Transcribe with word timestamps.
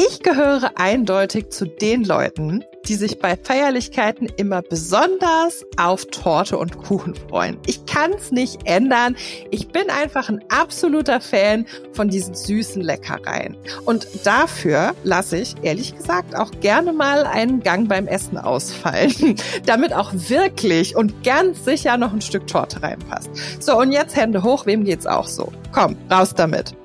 Ich 0.00 0.22
gehöre 0.22 0.70
eindeutig 0.76 1.50
zu 1.50 1.66
den 1.66 2.04
Leuten, 2.04 2.62
die 2.86 2.94
sich 2.94 3.18
bei 3.18 3.36
Feierlichkeiten 3.36 4.28
immer 4.36 4.62
besonders 4.62 5.64
auf 5.76 6.04
Torte 6.12 6.56
und 6.56 6.78
Kuchen 6.78 7.16
freuen. 7.16 7.58
Ich 7.66 7.84
kann 7.84 8.12
es 8.12 8.30
nicht 8.30 8.60
ändern. 8.64 9.16
Ich 9.50 9.72
bin 9.72 9.90
einfach 9.90 10.28
ein 10.28 10.44
absoluter 10.50 11.20
Fan 11.20 11.66
von 11.90 12.10
diesen 12.10 12.36
süßen 12.36 12.80
Leckereien. 12.80 13.56
Und 13.86 14.06
dafür 14.24 14.94
lasse 15.02 15.38
ich, 15.38 15.56
ehrlich 15.62 15.96
gesagt, 15.96 16.36
auch 16.36 16.52
gerne 16.60 16.92
mal 16.92 17.24
einen 17.26 17.64
Gang 17.64 17.88
beim 17.88 18.06
Essen 18.06 18.38
ausfallen, 18.38 19.34
damit 19.66 19.92
auch 19.92 20.12
wirklich 20.14 20.94
und 20.94 21.24
ganz 21.24 21.64
sicher 21.64 21.96
noch 21.96 22.12
ein 22.12 22.20
Stück 22.20 22.46
Torte 22.46 22.84
reinpasst. 22.84 23.30
So, 23.58 23.76
und 23.76 23.90
jetzt 23.90 24.14
Hände 24.14 24.44
hoch, 24.44 24.64
wem 24.64 24.84
geht's 24.84 25.08
auch 25.08 25.26
so? 25.26 25.52
Komm, 25.72 25.96
raus 26.08 26.36
damit. 26.36 26.76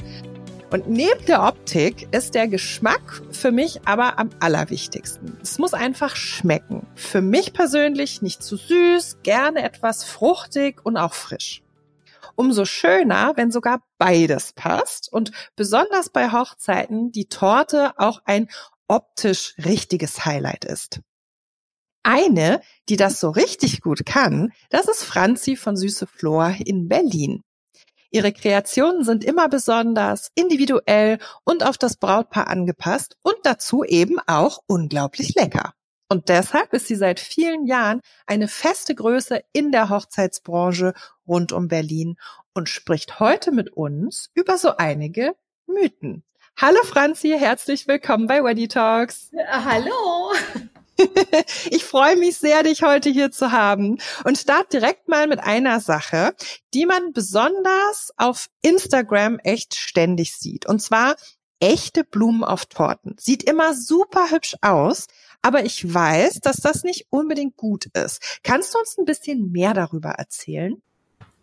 Und 0.73 0.89
neben 0.89 1.23
der 1.27 1.43
Optik 1.43 2.07
ist 2.11 2.33
der 2.33 2.47
Geschmack 2.47 3.21
für 3.29 3.51
mich 3.51 3.85
aber 3.85 4.17
am 4.17 4.31
allerwichtigsten. 4.39 5.37
Es 5.39 5.59
muss 5.59 5.75
einfach 5.75 6.15
schmecken. 6.15 6.87
Für 6.95 7.21
mich 7.21 7.53
persönlich 7.53 8.23
nicht 8.23 8.41
zu 8.41 8.57
süß, 8.57 9.19
gerne 9.21 9.61
etwas 9.61 10.03
fruchtig 10.03 10.83
und 10.83 10.97
auch 10.97 11.13
frisch. 11.13 11.61
Umso 12.33 12.65
schöner, 12.65 13.33
wenn 13.35 13.51
sogar 13.51 13.83
beides 13.99 14.53
passt 14.53 15.13
und 15.13 15.31
besonders 15.55 16.09
bei 16.09 16.31
Hochzeiten 16.31 17.11
die 17.11 17.25
Torte 17.25 17.93
auch 17.99 18.23
ein 18.25 18.49
optisch 18.87 19.53
richtiges 19.63 20.25
Highlight 20.25 20.65
ist. 20.65 21.01
Eine, 22.01 22.61
die 22.89 22.97
das 22.97 23.19
so 23.19 23.29
richtig 23.29 23.81
gut 23.81 24.07
kann, 24.07 24.51
das 24.71 24.87
ist 24.87 25.03
Franzi 25.03 25.55
von 25.55 25.77
Süße 25.77 26.07
Flor 26.07 26.55
in 26.65 26.87
Berlin. 26.87 27.43
Ihre 28.13 28.31
Kreationen 28.31 29.03
sind 29.03 29.23
immer 29.23 29.49
besonders, 29.49 30.31
individuell 30.35 31.17
und 31.45 31.65
auf 31.65 31.79
das 31.79 31.97
Brautpaar 31.97 32.47
angepasst 32.47 33.17
und 33.23 33.37
dazu 33.41 33.83
eben 33.83 34.19
auch 34.27 34.59
unglaublich 34.67 35.33
lecker. 35.33 35.73
Und 36.09 36.29
deshalb 36.29 36.73
ist 36.73 36.85
sie 36.85 36.95
seit 36.95 37.19
vielen 37.19 37.65
Jahren 37.65 38.01
eine 38.27 38.47
feste 38.47 38.93
Größe 38.93 39.41
in 39.51 39.71
der 39.71 39.89
Hochzeitsbranche 39.89 40.93
rund 41.27 41.53
um 41.53 41.67
Berlin 41.67 42.17
und 42.53 42.69
spricht 42.69 43.19
heute 43.19 43.51
mit 43.51 43.71
uns 43.71 44.29
über 44.35 44.59
so 44.59 44.77
einige 44.77 45.33
Mythen. 45.65 46.23
Hallo 46.55 46.83
Franzi, 46.83 47.35
herzlich 47.35 47.87
willkommen 47.87 48.27
bei 48.27 48.43
Weddy 48.43 48.67
Talks. 48.67 49.31
Hallo. 49.49 50.33
ich 51.69 51.83
freue 51.83 52.15
mich 52.15 52.37
sehr, 52.37 52.63
dich 52.63 52.83
heute 52.83 53.09
hier 53.09 53.31
zu 53.31 53.51
haben 53.51 53.97
und 54.23 54.37
start 54.37 54.73
direkt 54.73 55.07
mal 55.07 55.27
mit 55.27 55.39
einer 55.39 55.79
Sache, 55.79 56.33
die 56.73 56.85
man 56.85 57.13
besonders 57.13 58.11
auf 58.17 58.47
Instagram 58.61 59.39
echt 59.39 59.75
ständig 59.75 60.35
sieht. 60.35 60.65
Und 60.65 60.81
zwar 60.81 61.15
echte 61.59 62.03
Blumen 62.03 62.43
auf 62.43 62.65
Torten. 62.65 63.15
Sieht 63.19 63.43
immer 63.43 63.73
super 63.73 64.31
hübsch 64.31 64.55
aus, 64.61 65.07
aber 65.41 65.65
ich 65.65 65.93
weiß, 65.93 66.39
dass 66.41 66.57
das 66.57 66.83
nicht 66.83 67.07
unbedingt 67.09 67.55
gut 67.55 67.85
ist. 67.93 68.39
Kannst 68.43 68.73
du 68.73 68.79
uns 68.79 68.97
ein 68.97 69.05
bisschen 69.05 69.51
mehr 69.51 69.73
darüber 69.73 70.09
erzählen? 70.09 70.81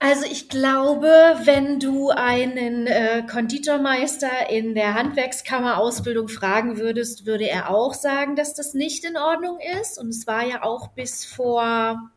Also 0.02 0.24
ich 0.24 0.48
glaube, 0.48 1.12
wenn 1.44 1.78
du 1.78 2.08
einen 2.08 2.86
äh, 2.86 3.22
Konditormeister 3.30 4.48
in 4.48 4.74
der 4.74 4.94
Handwerkskammer-Ausbildung 4.94 6.28
fragen 6.28 6.78
würdest, 6.78 7.26
würde 7.26 7.46
er 7.46 7.68
auch 7.68 7.92
sagen, 7.92 8.34
dass 8.34 8.54
das 8.54 8.72
nicht 8.72 9.04
in 9.04 9.18
Ordnung 9.18 9.58
ist. 9.78 9.98
Und 9.98 10.08
es 10.08 10.26
war 10.26 10.42
ja 10.42 10.62
auch 10.62 10.88
bis 10.88 11.26
vor, 11.26 12.10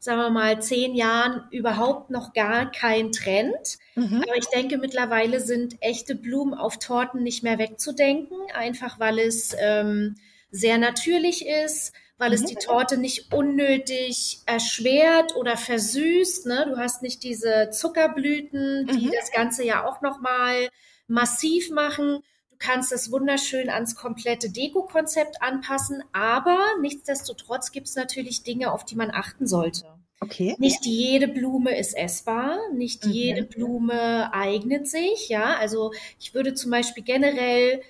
sagen 0.00 0.18
wir 0.18 0.30
mal, 0.30 0.60
zehn 0.60 0.96
Jahren 0.96 1.44
überhaupt 1.52 2.10
noch 2.10 2.32
gar 2.32 2.72
kein 2.72 3.12
Trend. 3.12 3.78
Mhm. 3.94 4.24
Aber 4.24 4.36
ich 4.36 4.48
denke, 4.48 4.76
mittlerweile 4.76 5.38
sind 5.38 5.76
echte 5.80 6.16
Blumen 6.16 6.54
auf 6.54 6.80
Torten 6.80 7.22
nicht 7.22 7.44
mehr 7.44 7.58
wegzudenken, 7.58 8.36
einfach 8.52 8.98
weil 8.98 9.20
es 9.20 9.54
ähm, 9.60 10.16
sehr 10.50 10.78
natürlich 10.78 11.46
ist 11.46 11.92
weil 12.18 12.32
es 12.32 12.42
mhm. 12.42 12.46
die 12.46 12.54
Torte 12.56 12.98
nicht 12.98 13.32
unnötig 13.32 14.40
erschwert 14.44 15.36
oder 15.36 15.56
versüßt. 15.56 16.46
Ne? 16.46 16.66
Du 16.68 16.76
hast 16.76 17.02
nicht 17.02 17.22
diese 17.22 17.70
Zuckerblüten, 17.70 18.86
die 18.86 19.06
mhm. 19.06 19.12
das 19.18 19.30
Ganze 19.32 19.64
ja 19.64 19.86
auch 19.86 20.02
nochmal 20.02 20.68
massiv 21.06 21.70
machen. 21.70 22.22
Du 22.50 22.56
kannst 22.58 22.92
es 22.92 23.12
wunderschön 23.12 23.70
ans 23.70 23.94
komplette 23.94 24.50
Deko-Konzept 24.50 25.40
anpassen, 25.40 26.02
aber 26.12 26.58
nichtsdestotrotz 26.80 27.70
gibt 27.70 27.86
es 27.86 27.94
natürlich 27.94 28.42
Dinge, 28.42 28.72
auf 28.72 28.84
die 28.84 28.96
man 28.96 29.12
achten 29.12 29.46
sollte. 29.46 29.86
Okay. 30.20 30.56
Nicht 30.58 30.84
jede 30.84 31.28
Blume 31.28 31.78
ist 31.78 31.96
essbar, 31.96 32.58
nicht 32.74 33.06
mhm. 33.06 33.12
jede 33.12 33.42
Blume 33.44 34.32
eignet 34.34 34.88
sich. 34.88 35.28
Ja, 35.28 35.56
also 35.56 35.92
ich 36.18 36.34
würde 36.34 36.54
zum 36.54 36.72
Beispiel 36.72 37.04
generell 37.04 37.82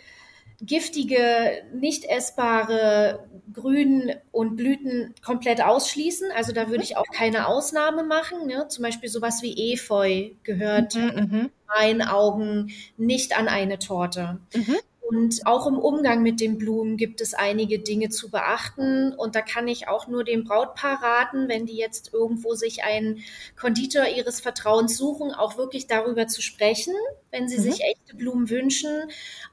giftige, 0.61 1.63
nicht 1.73 2.05
essbare 2.05 3.29
Grün 3.53 4.15
und 4.33 4.57
Blüten 4.57 5.15
komplett 5.25 5.63
ausschließen. 5.63 6.31
Also 6.37 6.53
da 6.53 6.69
würde 6.69 6.83
ich 6.83 6.97
auch 6.97 7.07
keine 7.13 7.47
Ausnahme 7.47 8.03
machen. 8.03 8.47
Ne? 8.47 8.67
Zum 8.69 8.83
Beispiel 8.83 9.09
sowas 9.09 9.43
wie 9.43 9.73
Efeu 9.73 10.31
gehört 10.43 10.95
mhm, 10.95 11.09
in 11.11 11.29
mhm. 11.29 11.51
meinen 11.67 12.03
Augen 12.03 12.73
nicht 12.97 13.39
an 13.39 13.49
eine 13.49 13.79
Torte. 13.79 14.41
Mhm. 14.55 14.77
Und 15.11 15.47
auch 15.47 15.67
im 15.67 15.79
Umgang 15.79 16.23
mit 16.23 16.39
den 16.39 16.59
Blumen 16.59 16.99
gibt 16.99 17.23
es 17.23 17.33
einige 17.33 17.79
Dinge 17.79 18.11
zu 18.11 18.31
beachten. 18.31 19.15
Und 19.15 19.37
da 19.37 19.41
kann 19.41 19.67
ich 19.67 19.89
auch 19.89 20.07
nur 20.07 20.23
dem 20.23 20.45
Brautpaar 20.45 21.03
raten, 21.03 21.49
wenn 21.49 21.65
die 21.65 21.77
jetzt 21.79 22.13
irgendwo 22.13 22.55
sich 22.55 22.85
einen 22.85 23.21
Konditor 23.59 24.07
ihres 24.07 24.41
Vertrauens 24.41 24.99
suchen, 24.99 25.33
auch 25.33 25.57
wirklich 25.57 25.87
darüber 25.87 26.27
zu 26.27 26.43
sprechen, 26.43 26.93
wenn 27.31 27.49
sie 27.49 27.57
mhm. 27.57 27.63
sich 27.63 27.81
echte 27.81 28.17
Blumen 28.17 28.51
wünschen, 28.51 29.05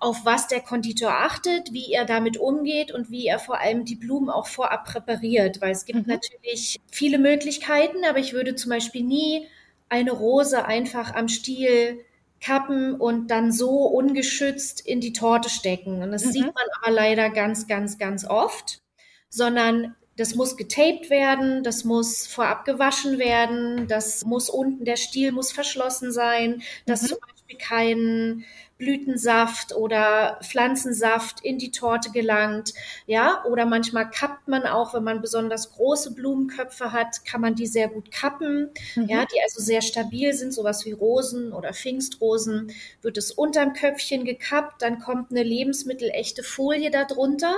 auf 0.01 0.25
was 0.25 0.49
der 0.49 0.59
Konditor 0.59 1.11
achtet, 1.11 1.71
wie 1.71 1.93
er 1.93 2.03
damit 2.03 2.35
umgeht 2.35 2.91
und 2.91 3.09
wie 3.09 3.25
er 3.25 3.39
vor 3.39 3.61
allem 3.61 3.85
die 3.85 3.95
Blumen 3.95 4.29
auch 4.29 4.47
vorab 4.47 4.83
präpariert. 4.83 5.61
Weil 5.61 5.71
es 5.71 5.85
gibt 5.85 6.05
mhm. 6.05 6.13
natürlich 6.15 6.81
viele 6.91 7.17
Möglichkeiten, 7.17 8.03
aber 8.03 8.19
ich 8.19 8.33
würde 8.33 8.55
zum 8.55 8.71
Beispiel 8.71 9.03
nie 9.05 9.47
eine 9.87 10.11
Rose 10.11 10.65
einfach 10.65 11.15
am 11.15 11.29
Stiel 11.29 12.03
kappen 12.45 12.93
und 12.93 13.31
dann 13.31 13.51
so 13.51 13.85
ungeschützt 13.85 14.85
in 14.85 15.01
die 15.01 15.13
Torte 15.13 15.49
stecken. 15.49 16.03
Und 16.03 16.11
das 16.11 16.25
mhm. 16.25 16.31
sieht 16.31 16.45
man 16.45 16.65
aber 16.81 16.91
leider 16.91 17.29
ganz, 17.31 17.67
ganz, 17.67 17.97
ganz 17.97 18.25
oft, 18.25 18.81
sondern 19.29 19.95
das 20.15 20.35
muss 20.35 20.55
getaped 20.55 21.09
werden, 21.09 21.63
das 21.63 21.83
muss 21.83 22.27
vorab 22.27 22.63
gewaschen 22.63 23.17
werden, 23.17 23.87
das 23.87 24.25
muss 24.25 24.49
unten, 24.49 24.85
der 24.85 24.95
Stiel 24.95 25.31
muss 25.31 25.51
verschlossen 25.51 26.11
sein, 26.11 26.61
dass 26.85 27.01
mhm. 27.01 27.07
zum 27.07 27.17
Beispiel 27.19 27.57
kein 27.57 28.45
Blütensaft 28.77 29.73
oder 29.75 30.39
Pflanzensaft 30.43 31.39
in 31.41 31.57
die 31.57 31.71
Torte 31.71 32.11
gelangt. 32.11 32.73
Ja, 33.07 33.43
oder 33.45 33.65
manchmal 33.65 34.09
kappt 34.09 34.47
man 34.47 34.63
auch, 34.63 34.93
wenn 34.93 35.03
man 35.03 35.21
besonders 35.21 35.71
große 35.71 36.13
Blumenköpfe 36.13 36.91
hat, 36.91 37.25
kann 37.25 37.41
man 37.41 37.55
die 37.55 37.67
sehr 37.67 37.87
gut 37.87 38.11
kappen. 38.11 38.69
Mhm. 38.95 39.07
Ja, 39.09 39.25
die 39.25 39.41
also 39.41 39.61
sehr 39.61 39.81
stabil 39.81 40.33
sind, 40.33 40.53
sowas 40.53 40.85
wie 40.85 40.91
Rosen 40.91 41.53
oder 41.53 41.73
Pfingstrosen, 41.73 42.71
wird 43.01 43.17
es 43.17 43.31
unterm 43.31 43.73
Köpfchen 43.73 44.25
gekappt, 44.25 44.81
dann 44.81 44.99
kommt 44.99 45.31
eine 45.31 45.43
lebensmittelechte 45.43 46.43
Folie 46.43 46.91
darunter. 46.91 47.55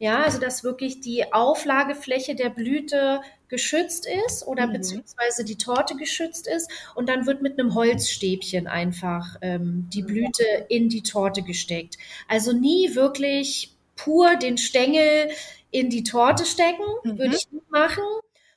Ja, 0.00 0.22
also 0.22 0.38
dass 0.38 0.62
wirklich 0.62 1.00
die 1.00 1.32
Auflagefläche 1.32 2.36
der 2.36 2.50
Blüte 2.50 3.20
geschützt 3.48 4.06
ist 4.26 4.46
oder 4.46 4.66
mhm. 4.66 4.74
beziehungsweise 4.74 5.44
die 5.44 5.56
Torte 5.56 5.96
geschützt 5.96 6.46
ist 6.46 6.70
und 6.94 7.08
dann 7.08 7.26
wird 7.26 7.42
mit 7.42 7.58
einem 7.58 7.74
Holzstäbchen 7.74 8.68
einfach 8.68 9.36
ähm, 9.40 9.88
die 9.92 10.02
Blüte 10.02 10.44
in 10.68 10.88
die 10.88 11.02
Torte 11.02 11.42
gesteckt. 11.42 11.96
Also 12.28 12.52
nie 12.52 12.94
wirklich 12.94 13.74
pur 13.96 14.36
den 14.36 14.56
Stängel 14.56 15.30
in 15.70 15.90
die 15.90 16.04
Torte 16.04 16.44
stecken, 16.44 16.84
mhm. 17.02 17.18
würde 17.18 17.36
ich 17.36 17.50
nicht 17.50 17.70
machen. 17.70 18.04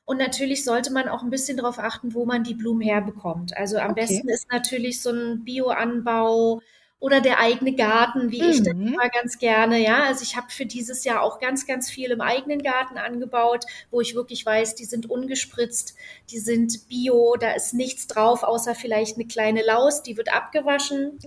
Und 0.06 0.18
natürlich 0.18 0.64
sollte 0.64 0.92
man 0.92 1.08
auch 1.08 1.24
ein 1.24 1.30
bisschen 1.30 1.58
darauf 1.58 1.80
achten, 1.80 2.14
wo 2.14 2.26
man 2.26 2.44
die 2.44 2.54
Blumen 2.54 2.82
herbekommt. 2.82 3.56
Also 3.56 3.78
am 3.78 3.92
okay. 3.92 4.02
besten 4.02 4.30
ist 4.30 4.52
natürlich 4.52 5.02
so 5.02 5.10
ein 5.10 5.44
Bioanbau, 5.44 6.62
oder 7.02 7.20
der 7.20 7.40
eigene 7.40 7.74
Garten, 7.74 8.32
wie 8.32 8.44
mhm. 8.44 8.50
ich 8.50 8.64
das 8.64 8.76
mhm. 8.76 8.94
immer 8.94 9.10
ganz 9.10 9.40
gerne. 9.40 9.84
Ja, 9.84 10.04
also 10.04 10.22
ich 10.22 10.38
habe 10.38 10.48
für 10.50 10.68
dieses 10.68 11.04
Jahr 11.04 11.24
auch 11.24 11.40
ganz, 11.40 11.66
ganz 11.66 11.90
viel 11.90 12.12
im 12.12 12.22
eigenen 12.22 12.62
Garten 12.62 12.98
angebaut, 12.98 13.66
wo 13.90 14.02
ich 14.02 14.16
wirklich 14.16 14.46
weiß, 14.46 14.76
die 14.76 14.86
sind 14.86 15.10
ungespritzt, 15.10 15.96
die 16.30 16.38
sind 16.38 16.88
bio, 16.88 17.36
da 17.40 17.52
ist 17.54 17.74
nichts 17.74 18.06
drauf, 18.06 18.44
außer 18.44 18.76
vielleicht 18.76 19.18
eine 19.18 19.26
kleine 19.26 19.66
Laus, 19.66 20.04
die 20.04 20.16
wird 20.16 20.32
abgewaschen. 20.32 21.18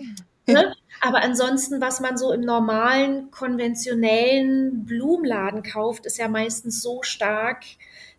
Ne? 0.47 0.75
Aber 1.01 1.23
ansonsten, 1.23 1.81
was 1.81 2.01
man 2.01 2.17
so 2.19 2.31
im 2.31 2.43
normalen, 2.43 3.33
konventionellen 3.33 4.85
Blumenladen 4.85 5.65
kauft, 5.65 6.07
ist 6.07 6.19
ja 6.19 6.29
meistens 6.29 6.83
so 6.83 7.03
stark 7.03 7.65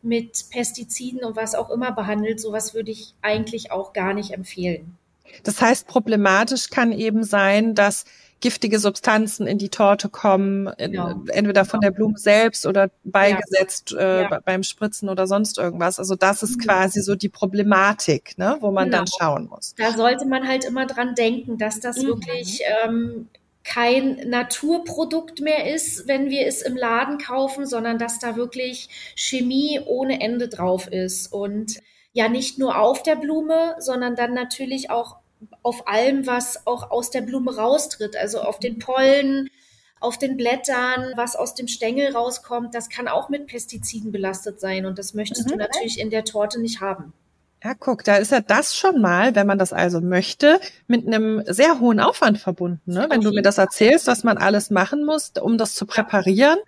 mit 0.01 0.49
Pestiziden 0.49 1.23
und 1.23 1.37
was 1.37 1.55
auch 1.55 1.69
immer 1.69 1.93
behandelt. 1.93 2.41
Sowas 2.41 2.73
würde 2.73 2.91
ich 2.91 3.13
eigentlich 3.21 3.71
auch 3.71 3.93
gar 3.93 4.13
nicht 4.13 4.31
empfehlen. 4.31 4.97
Das 5.43 5.61
heißt, 5.61 5.87
problematisch 5.87 6.69
kann 6.69 6.91
eben 6.91 7.23
sein, 7.23 7.75
dass 7.75 8.05
giftige 8.41 8.79
Substanzen 8.79 9.47
in 9.47 9.57
die 9.57 9.69
Torte 9.69 10.09
kommen, 10.09 10.69
genau. 10.77 11.15
entweder 11.31 11.65
von 11.65 11.81
der 11.81 11.91
Blume 11.91 12.17
selbst 12.17 12.65
oder 12.65 12.91
beigesetzt 13.03 13.91
ja. 13.91 13.99
Äh, 13.99 14.21
ja. 14.23 14.39
beim 14.45 14.63
Spritzen 14.63 15.09
oder 15.09 15.25
sonst 15.25 15.57
irgendwas. 15.57 15.99
Also 15.99 16.15
das 16.15 16.43
ist 16.43 16.57
mhm. 16.57 16.61
quasi 16.61 17.01
so 17.01 17.15
die 17.15 17.29
Problematik, 17.29 18.37
ne, 18.37 18.57
wo 18.59 18.71
man 18.71 18.85
genau. 18.85 18.97
dann 18.99 19.07
schauen 19.07 19.47
muss. 19.47 19.73
Da 19.77 19.93
sollte 19.93 20.25
man 20.25 20.47
halt 20.47 20.65
immer 20.65 20.85
dran 20.85 21.15
denken, 21.15 21.57
dass 21.57 21.79
das 21.79 21.97
mhm. 21.97 22.07
wirklich 22.07 22.61
ähm, 22.83 23.29
kein 23.63 24.29
Naturprodukt 24.29 25.41
mehr 25.41 25.73
ist, 25.73 26.07
wenn 26.07 26.29
wir 26.29 26.45
es 26.45 26.61
im 26.61 26.77
Laden 26.77 27.17
kaufen, 27.17 27.65
sondern 27.65 27.97
dass 27.97 28.19
da 28.19 28.35
wirklich 28.35 28.89
Chemie 29.15 29.79
ohne 29.85 30.21
Ende 30.21 30.49
drauf 30.49 30.87
ist. 30.87 31.33
Und 31.33 31.79
ja, 32.15 32.29
nicht 32.29 32.57
nur 32.57 32.79
auf 32.79 33.03
der 33.03 33.17
Blume, 33.17 33.75
sondern 33.77 34.15
dann 34.15 34.33
natürlich 34.33 34.89
auch 34.89 35.17
auf 35.63 35.85
allem, 35.89 36.25
was 36.25 36.65
auch 36.65 36.89
aus 36.89 37.11
der 37.11 37.19
Blume 37.19 37.57
raustritt, 37.57 38.15
also 38.15 38.39
auf 38.39 38.57
den 38.57 38.79
Pollen, 38.79 39.49
auf 39.99 40.17
den 40.17 40.37
Blättern, 40.37 41.11
was 41.17 41.35
aus 41.35 41.55
dem 41.55 41.67
Stängel 41.67 42.15
rauskommt, 42.15 42.73
das 42.73 42.87
kann 42.87 43.09
auch 43.09 43.27
mit 43.27 43.47
Pestiziden 43.47 44.13
belastet 44.13 44.61
sein 44.61 44.85
und 44.85 44.97
das 44.97 45.13
möchtest 45.13 45.47
mhm. 45.47 45.51
du 45.51 45.57
natürlich 45.57 45.99
in 45.99 46.09
der 46.09 46.23
Torte 46.23 46.61
nicht 46.61 46.79
haben. 46.79 47.11
Ja, 47.61 47.73
guck, 47.77 48.05
da 48.05 48.15
ist 48.15 48.31
ja 48.31 48.39
das 48.39 48.77
schon 48.77 49.01
mal, 49.01 49.35
wenn 49.35 49.47
man 49.47 49.59
das 49.59 49.73
also 49.73 49.99
möchte, 49.99 50.61
mit 50.87 51.05
einem 51.05 51.43
sehr 51.47 51.81
hohen 51.81 51.99
Aufwand 51.99 52.37
verbunden. 52.37 52.93
Ne? 52.93 53.07
Wenn 53.09 53.21
du 53.21 53.31
mir 53.31 53.41
das 53.41 53.57
erzählst, 53.57 54.07
was 54.07 54.23
man 54.23 54.37
alles 54.37 54.69
machen 54.69 55.03
muss, 55.03 55.33
um 55.41 55.57
das 55.57 55.75
zu 55.75 55.85
präparieren, 55.85 56.59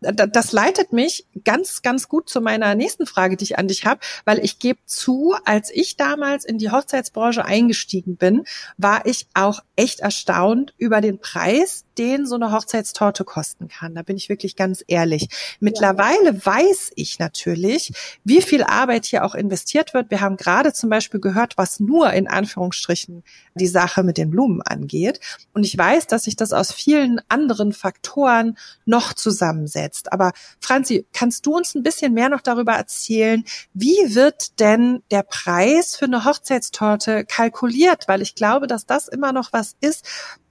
das 0.00 0.52
leitet 0.52 0.92
mich 0.92 1.26
ganz, 1.44 1.82
ganz 1.82 2.08
gut 2.08 2.28
zu 2.28 2.40
meiner 2.40 2.74
nächsten 2.74 3.06
Frage, 3.06 3.36
die 3.36 3.44
ich 3.44 3.58
an 3.58 3.68
dich 3.68 3.84
habe, 3.84 4.00
weil 4.24 4.38
ich 4.44 4.58
gebe 4.58 4.80
zu, 4.86 5.34
als 5.44 5.70
ich 5.70 5.96
damals 5.96 6.44
in 6.44 6.58
die 6.58 6.70
Hochzeitsbranche 6.70 7.44
eingestiegen 7.44 8.16
bin, 8.16 8.44
war 8.76 9.06
ich 9.06 9.26
auch 9.34 9.60
echt 9.76 10.00
erstaunt 10.00 10.74
über 10.78 11.00
den 11.00 11.18
Preis, 11.18 11.84
den 11.98 12.26
so 12.26 12.36
eine 12.36 12.52
Hochzeitstorte 12.52 13.24
kosten 13.24 13.68
kann. 13.68 13.94
Da 13.94 14.02
bin 14.02 14.16
ich 14.16 14.28
wirklich 14.28 14.56
ganz 14.56 14.82
ehrlich. 14.86 15.28
Mittlerweile 15.60 16.32
ja. 16.32 16.46
weiß 16.46 16.92
ich 16.96 17.18
natürlich, 17.18 17.92
wie 18.24 18.42
viel 18.42 18.62
Arbeit 18.62 19.04
hier 19.04 19.24
auch 19.24 19.34
investiert 19.34 19.94
wird. 19.94 20.10
Wir 20.10 20.20
haben 20.20 20.36
gerade 20.36 20.72
zum 20.72 20.90
Beispiel 20.90 21.20
gehört, 21.20 21.58
was 21.58 21.80
nur 21.80 22.12
in 22.12 22.28
Anführungsstrichen 22.28 23.22
die 23.54 23.66
Sache 23.66 24.02
mit 24.02 24.16
den 24.16 24.30
Blumen 24.30 24.62
angeht. 24.62 25.20
Und 25.52 25.64
ich 25.64 25.76
weiß, 25.76 26.06
dass 26.06 26.24
sich 26.24 26.36
das 26.36 26.52
aus 26.52 26.72
vielen 26.72 27.20
anderen 27.28 27.72
Faktoren 27.72 28.56
noch 28.84 29.12
zusammensetzt. 29.12 29.81
Aber 30.10 30.32
Franzi, 30.60 31.06
kannst 31.12 31.46
du 31.46 31.56
uns 31.56 31.74
ein 31.74 31.82
bisschen 31.82 32.14
mehr 32.14 32.28
noch 32.28 32.40
darüber 32.40 32.72
erzählen, 32.72 33.44
wie 33.74 34.14
wird 34.14 34.58
denn 34.60 35.02
der 35.10 35.22
Preis 35.22 35.96
für 35.96 36.06
eine 36.06 36.24
Hochzeitstorte 36.24 37.24
kalkuliert? 37.24 38.08
Weil 38.08 38.22
ich 38.22 38.34
glaube, 38.34 38.66
dass 38.66 38.86
das 38.86 39.08
immer 39.08 39.32
noch 39.32 39.52
was 39.52 39.76
ist, 39.80 40.06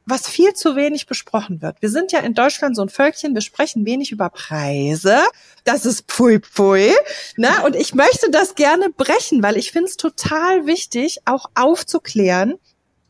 was 0.06 0.28
viel 0.28 0.54
zu 0.54 0.76
wenig 0.76 1.06
besprochen 1.06 1.62
wird. 1.62 1.82
Wir 1.82 1.90
sind 1.90 2.12
ja 2.12 2.20
in 2.20 2.34
Deutschland 2.34 2.76
so 2.76 2.82
ein 2.82 2.90
Völkchen, 2.90 3.34
wir 3.34 3.42
sprechen 3.42 3.86
wenig 3.86 4.12
über 4.12 4.30
Preise. 4.30 5.20
Das 5.64 5.86
ist 5.86 6.08
pfui 6.08 6.40
pfui. 6.40 6.92
Ne? 7.38 7.50
Und 7.66 7.76
ich 7.76 7.94
möchte 7.94 8.30
das 8.32 8.56
gerne 8.56 8.90
brechen, 8.90 9.44
weil 9.44 9.58
ich 9.58 9.72
finde 9.72 9.90
es 9.90 9.98
total 9.98 10.66
wichtig, 10.66 11.20
auch 11.26 11.46
aufzuklären. 11.56 12.56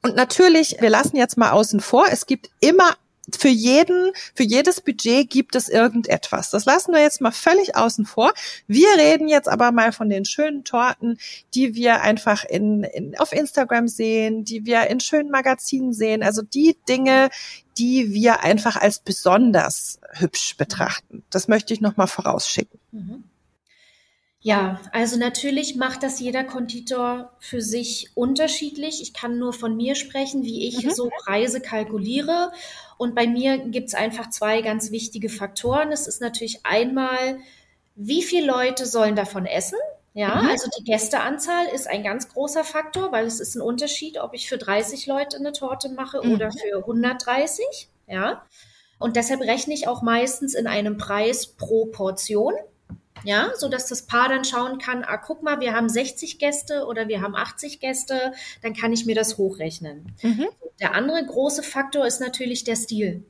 Und 0.04 0.16
natürlich, 0.16 0.78
wir 0.80 0.90
lassen 0.90 1.16
jetzt 1.16 1.38
mal 1.38 1.52
außen 1.52 1.80
vor, 1.80 2.08
es 2.10 2.26
gibt 2.26 2.50
immer 2.60 2.96
für 3.36 3.50
jeden, 3.50 4.12
für 4.34 4.44
jedes 4.44 4.82
Budget 4.82 5.30
gibt 5.30 5.56
es 5.56 5.70
irgendetwas. 5.70 6.50
Das 6.50 6.66
lassen 6.66 6.94
wir 6.94 7.02
jetzt 7.02 7.22
mal 7.22 7.32
völlig 7.32 7.76
außen 7.76 8.06
vor. 8.06 8.34
Wir 8.68 8.88
reden 8.98 9.28
jetzt 9.28 9.50
aber 9.50 9.72
mal 9.72 9.92
von 9.92 10.10
den 10.10 10.26
schönen 10.26 10.64
Torten, 10.64 11.18
die 11.54 11.76
wir 11.76 12.02
einfach 12.02 12.44
in, 12.44 12.84
in, 12.84 13.18
auf 13.18 13.32
Instagram 13.32 13.88
sehen, 13.88 14.44
die 14.44 14.66
wir 14.66 14.88
in 14.88 15.00
schönen 15.00 15.32
Magazinen 15.32 15.94
sehen. 15.94 16.24
Also 16.24 16.42
die 16.42 16.78
Dinge, 16.88 17.30
die 17.78 18.14
wir 18.14 18.44
einfach 18.44 18.76
als 18.76 19.00
besonders 19.00 20.00
hübsch 20.14 20.58
betrachten. 20.58 21.24
Das 21.30 21.48
möchte 21.48 21.74
ich 21.74 21.82
nochmal 21.82 22.08
vorausschicken. 22.08 22.80
Mhm. 22.92 23.24
Ja, 24.44 24.82
also 24.92 25.18
natürlich 25.18 25.76
macht 25.76 26.02
das 26.02 26.20
jeder 26.20 26.44
Konditor 26.44 27.32
für 27.38 27.62
sich 27.62 28.10
unterschiedlich. 28.16 29.00
Ich 29.04 29.14
kann 29.14 29.38
nur 29.38 29.54
von 29.54 29.78
mir 29.78 29.94
sprechen, 29.94 30.44
wie 30.44 30.68
ich 30.68 30.84
mhm. 30.84 30.90
so 30.90 31.12
Preise 31.24 31.62
kalkuliere. 31.62 32.52
Und 32.98 33.14
bei 33.14 33.28
mir 33.28 33.60
gibt's 33.60 33.94
einfach 33.94 34.32
zwei 34.32 34.64
ganz 34.64 34.90
wichtige 34.90 35.30
Faktoren. 35.30 35.92
Es 35.92 36.08
ist 36.08 36.22
natürlich 36.22 36.66
einmal, 36.66 37.38
wie 37.96 38.24
viele 38.24 38.48
Leute 38.48 38.88
sollen 38.88 39.16
davon 39.16 39.46
essen? 39.46 39.78
Ja, 40.14 40.42
mhm. 40.42 40.50
also 40.50 40.68
die 40.76 40.84
Gästeanzahl 40.86 41.68
ist 41.68 41.88
ein 41.88 42.04
ganz 42.04 42.28
großer 42.30 42.64
Faktor, 42.64 43.12
weil 43.12 43.28
es 43.28 43.40
ist 43.40 43.56
ein 43.56 43.62
Unterschied, 43.62 44.20
ob 44.20 44.34
ich 44.34 44.50
für 44.50 44.58
30 44.58 45.06
Leute 45.06 45.38
eine 45.38 45.52
Torte 45.52 45.90
mache 45.90 46.20
mhm. 46.24 46.34
oder 46.34 46.52
für 46.52 46.80
130. 46.80 47.90
Ja. 48.08 48.44
Und 48.98 49.16
deshalb 49.16 49.42
rechne 49.42 49.76
ich 49.76 49.88
auch 49.88 50.02
meistens 50.02 50.56
in 50.56 50.66
einem 50.66 50.98
Preis 50.98 51.46
pro 51.46 51.86
Portion 51.86 52.54
ja, 53.24 53.52
so 53.56 53.70
dass 53.70 53.88
das 53.88 54.04
Paar 54.04 54.30
dann 54.30 54.46
schauen 54.46 54.78
kann, 54.80 55.04
ah, 55.04 55.18
guck 55.18 55.44
mal, 55.44 55.60
wir 55.60 55.74
haben 55.74 55.90
60 55.90 56.40
Gäste 56.40 56.86
oder 56.86 57.08
wir 57.08 57.22
haben 57.22 57.36
80 57.36 57.80
Gäste, 57.80 58.34
dann 58.62 58.74
kann 58.74 58.94
ich 58.94 59.06
mir 59.06 59.16
das 59.16 59.38
hochrechnen. 59.38 60.14
Mhm. 60.22 60.48
Der 60.80 60.94
andere 60.94 61.26
große 61.26 61.64
Faktor 61.64 62.06
ist 62.06 62.20
natürlich 62.20 62.64
der 62.64 62.76
Stil. 62.76 63.26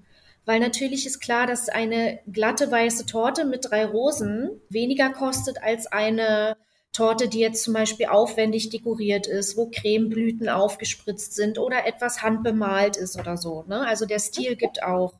Weil 0.45 0.59
natürlich 0.59 1.05
ist 1.05 1.19
klar, 1.19 1.45
dass 1.45 1.69
eine 1.69 2.19
glatte 2.31 2.71
weiße 2.71 3.05
Torte 3.05 3.45
mit 3.45 3.69
drei 3.69 3.85
Rosen 3.85 4.49
weniger 4.69 5.11
kostet 5.11 5.61
als 5.61 5.85
eine 5.87 6.57
Torte, 6.93 7.29
die 7.29 7.39
jetzt 7.39 7.63
zum 7.63 7.73
Beispiel 7.73 8.07
aufwendig 8.07 8.69
dekoriert 8.69 9.27
ist, 9.27 9.55
wo 9.55 9.69
Cremeblüten 9.69 10.49
aufgespritzt 10.49 11.35
sind 11.35 11.57
oder 11.57 11.85
etwas 11.85 12.21
handbemalt 12.21 12.97
ist 12.97 13.17
oder 13.17 13.37
so. 13.37 13.63
Ne? 13.67 13.85
Also 13.85 14.05
der 14.05 14.19
Stil 14.19 14.55
gibt 14.55 14.83
auch 14.83 15.13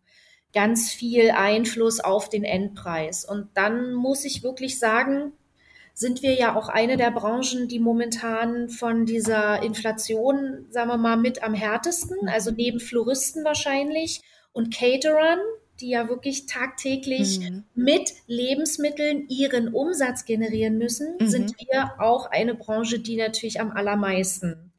ganz 0.53 0.91
viel 0.91 1.31
Einfluss 1.31 1.99
auf 1.99 2.29
den 2.29 2.43
Endpreis. 2.43 3.25
Und 3.25 3.49
dann 3.53 3.93
muss 3.93 4.25
ich 4.25 4.43
wirklich 4.43 4.79
sagen, 4.79 5.33
sind 5.93 6.21
wir 6.21 6.33
ja 6.33 6.55
auch 6.55 6.69
eine 6.69 6.97
der 6.97 7.11
Branchen, 7.11 7.67
die 7.67 7.79
momentan 7.79 8.69
von 8.69 9.05
dieser 9.05 9.61
Inflation, 9.61 10.65
sagen 10.69 10.89
wir 10.89 10.97
mal, 10.97 11.17
mit 11.17 11.43
am 11.43 11.53
härtesten, 11.53 12.27
also 12.27 12.51
neben 12.51 12.79
Floristen 12.79 13.43
wahrscheinlich 13.43 14.21
und 14.53 14.73
Caterern, 14.73 15.39
die 15.79 15.89
ja 15.89 16.09
wirklich 16.09 16.45
tagtäglich 16.45 17.39
mhm. 17.39 17.63
mit 17.73 18.13
Lebensmitteln 18.27 19.27
ihren 19.29 19.73
Umsatz 19.73 20.25
generieren 20.25 20.77
müssen, 20.77 21.15
mhm. 21.19 21.27
sind 21.27 21.55
wir 21.59 21.93
auch 21.99 22.27
eine 22.27 22.55
Branche, 22.55 22.99
die 22.99 23.17
natürlich 23.17 23.59
am 23.59 23.71
allermeisten 23.71 24.70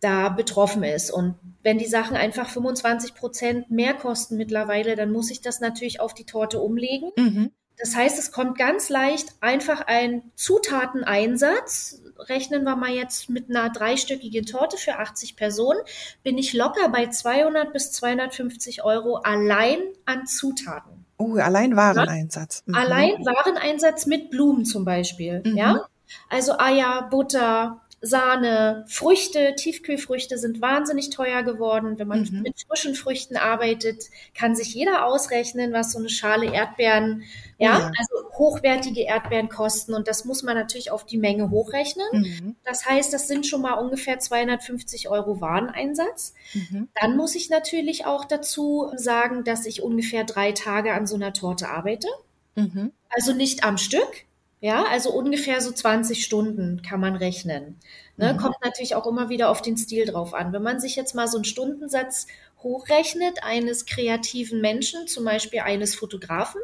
da 0.00 0.28
betroffen 0.28 0.82
ist. 0.82 1.10
Und 1.10 1.34
wenn 1.62 1.78
die 1.78 1.86
Sachen 1.86 2.16
einfach 2.16 2.48
25 2.48 3.14
Prozent 3.14 3.70
mehr 3.70 3.94
kosten 3.94 4.36
mittlerweile, 4.36 4.96
dann 4.96 5.12
muss 5.12 5.30
ich 5.30 5.40
das 5.40 5.60
natürlich 5.60 6.00
auf 6.00 6.14
die 6.14 6.24
Torte 6.24 6.60
umlegen. 6.60 7.10
Mhm. 7.16 7.50
Das 7.78 7.94
heißt, 7.94 8.18
es 8.18 8.32
kommt 8.32 8.58
ganz 8.58 8.88
leicht 8.88 9.34
einfach 9.40 9.82
ein 9.86 10.22
Zutateneinsatz. 10.34 12.02
Rechnen 12.18 12.64
wir 12.64 12.74
mal 12.74 12.90
jetzt 12.90 13.30
mit 13.30 13.48
einer 13.48 13.70
dreistöckigen 13.70 14.46
Torte 14.46 14.76
für 14.76 14.98
80 14.98 15.36
Personen, 15.36 15.78
bin 16.24 16.36
ich 16.36 16.52
locker 16.52 16.88
bei 16.88 17.06
200 17.06 17.72
bis 17.72 17.92
250 17.92 18.82
Euro 18.82 19.16
allein 19.16 19.78
an 20.04 20.26
Zutaten. 20.26 21.04
Oh, 21.18 21.34
allein 21.34 21.76
Wareneinsatz. 21.76 22.64
Mhm. 22.66 22.74
Allein 22.74 23.12
Wareneinsatz 23.24 24.06
mit 24.06 24.30
Blumen 24.30 24.64
zum 24.64 24.84
Beispiel. 24.84 25.42
Mhm. 25.44 25.56
Ja, 25.56 25.86
also 26.28 26.58
Eier, 26.58 27.08
Butter, 27.10 27.82
Sahne, 28.00 28.84
Früchte, 28.86 29.54
Tiefkühlfrüchte 29.56 30.38
sind 30.38 30.60
wahnsinnig 30.60 31.10
teuer 31.10 31.42
geworden. 31.42 31.98
Wenn 31.98 32.06
man 32.06 32.22
mhm. 32.22 32.42
mit 32.42 32.54
frischen 32.66 32.94
Früchten 32.94 33.36
arbeitet, 33.36 34.04
kann 34.34 34.54
sich 34.54 34.72
jeder 34.72 35.04
ausrechnen, 35.04 35.72
was 35.72 35.92
so 35.92 35.98
eine 35.98 36.08
Schale 36.08 36.52
Erdbeeren, 36.52 37.24
ja, 37.58 37.78
ja. 37.78 37.92
also 37.98 38.30
hochwertige 38.38 39.02
Erdbeeren 39.02 39.48
kosten. 39.48 39.94
Und 39.94 40.06
das 40.06 40.24
muss 40.24 40.44
man 40.44 40.54
natürlich 40.56 40.92
auf 40.92 41.06
die 41.06 41.18
Menge 41.18 41.50
hochrechnen. 41.50 42.06
Mhm. 42.12 42.56
Das 42.64 42.86
heißt, 42.86 43.12
das 43.12 43.26
sind 43.26 43.46
schon 43.46 43.62
mal 43.62 43.74
ungefähr 43.74 44.20
250 44.20 45.08
Euro 45.08 45.40
Wareneinsatz. 45.40 46.34
Mhm. 46.54 46.88
Dann 47.00 47.16
muss 47.16 47.34
ich 47.34 47.50
natürlich 47.50 48.06
auch 48.06 48.24
dazu 48.24 48.92
sagen, 48.94 49.42
dass 49.42 49.66
ich 49.66 49.82
ungefähr 49.82 50.22
drei 50.22 50.52
Tage 50.52 50.92
an 50.92 51.08
so 51.08 51.16
einer 51.16 51.32
Torte 51.32 51.68
arbeite. 51.68 52.08
Mhm. 52.54 52.92
Also 53.08 53.32
nicht 53.32 53.64
am 53.64 53.76
Stück, 53.76 54.24
ja, 54.60 54.84
also 54.90 55.12
ungefähr 55.12 55.60
so 55.60 55.70
20 55.70 56.24
Stunden 56.24 56.82
kann 56.82 57.00
man 57.00 57.14
rechnen. 57.14 57.78
Ne, 58.16 58.32
mhm. 58.32 58.38
Kommt 58.38 58.56
natürlich 58.64 58.96
auch 58.96 59.06
immer 59.06 59.28
wieder 59.28 59.50
auf 59.50 59.62
den 59.62 59.76
Stil 59.76 60.04
drauf 60.04 60.34
an. 60.34 60.52
Wenn 60.52 60.62
man 60.62 60.80
sich 60.80 60.96
jetzt 60.96 61.14
mal 61.14 61.28
so 61.28 61.36
einen 61.36 61.44
Stundensatz 61.44 62.26
hochrechnet 62.62 63.44
eines 63.44 63.86
kreativen 63.86 64.60
Menschen, 64.60 65.06
zum 65.06 65.24
Beispiel 65.24 65.60
eines 65.60 65.94
Fotografen, 65.94 66.60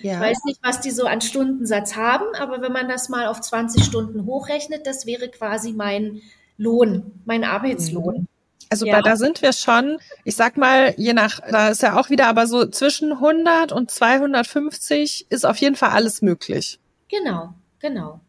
ja. 0.00 0.14
ich 0.14 0.20
weiß 0.20 0.38
nicht, 0.46 0.60
was 0.62 0.80
die 0.80 0.90
so 0.90 1.04
an 1.04 1.20
Stundensatz 1.20 1.96
haben, 1.96 2.34
aber 2.34 2.62
wenn 2.62 2.72
man 2.72 2.88
das 2.88 3.10
mal 3.10 3.26
auf 3.26 3.42
20 3.42 3.84
Stunden 3.84 4.24
hochrechnet, 4.24 4.86
das 4.86 5.04
wäre 5.04 5.28
quasi 5.28 5.72
mein 5.72 6.22
Lohn, 6.56 7.20
mein 7.26 7.44
Arbeitslohn. 7.44 8.20
Mhm. 8.20 8.28
Also 8.70 8.86
ja. 8.86 8.96
bei, 8.96 9.02
da 9.02 9.16
sind 9.16 9.42
wir 9.42 9.52
schon, 9.52 9.98
ich 10.24 10.36
sag 10.36 10.56
mal, 10.56 10.94
je 10.96 11.12
nach, 11.12 11.40
da 11.40 11.68
ist 11.68 11.82
ja 11.82 12.00
auch 12.00 12.08
wieder, 12.08 12.26
aber 12.26 12.46
so 12.46 12.66
zwischen 12.66 13.12
100 13.12 13.72
und 13.72 13.90
250 13.90 15.26
ist 15.28 15.44
auf 15.44 15.58
jeden 15.58 15.76
Fall 15.76 15.90
alles 15.90 16.22
möglich. 16.22 16.80
Genau, 17.16 17.54
genau. 17.78 18.20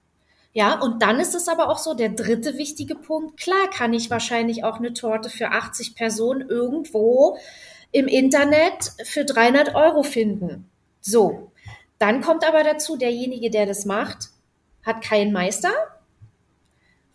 Ja, 0.53 0.79
und 0.79 1.01
dann 1.01 1.19
ist 1.19 1.35
es 1.35 1.47
aber 1.47 1.69
auch 1.69 1.79
so, 1.79 1.95
der 1.95 2.09
dritte 2.09 2.57
wichtige 2.57 2.95
Punkt, 2.95 3.37
klar 3.37 3.69
kann 3.69 3.93
ich 3.93 4.09
wahrscheinlich 4.09 4.63
auch 4.63 4.77
eine 4.77 4.93
Torte 4.93 5.29
für 5.29 5.49
80 5.49 5.95
Personen 5.95 6.47
irgendwo 6.47 7.37
im 7.91 8.07
Internet 8.07 8.93
für 9.03 9.25
300 9.25 9.73
Euro 9.75 10.03
finden. 10.03 10.69
So, 11.01 11.51
dann 11.97 12.21
kommt 12.21 12.47
aber 12.47 12.63
dazu, 12.63 12.95
derjenige, 12.95 13.49
der 13.49 13.65
das 13.65 13.85
macht, 13.85 14.29
hat 14.85 15.01
keinen 15.01 15.33
Meister, 15.33 15.71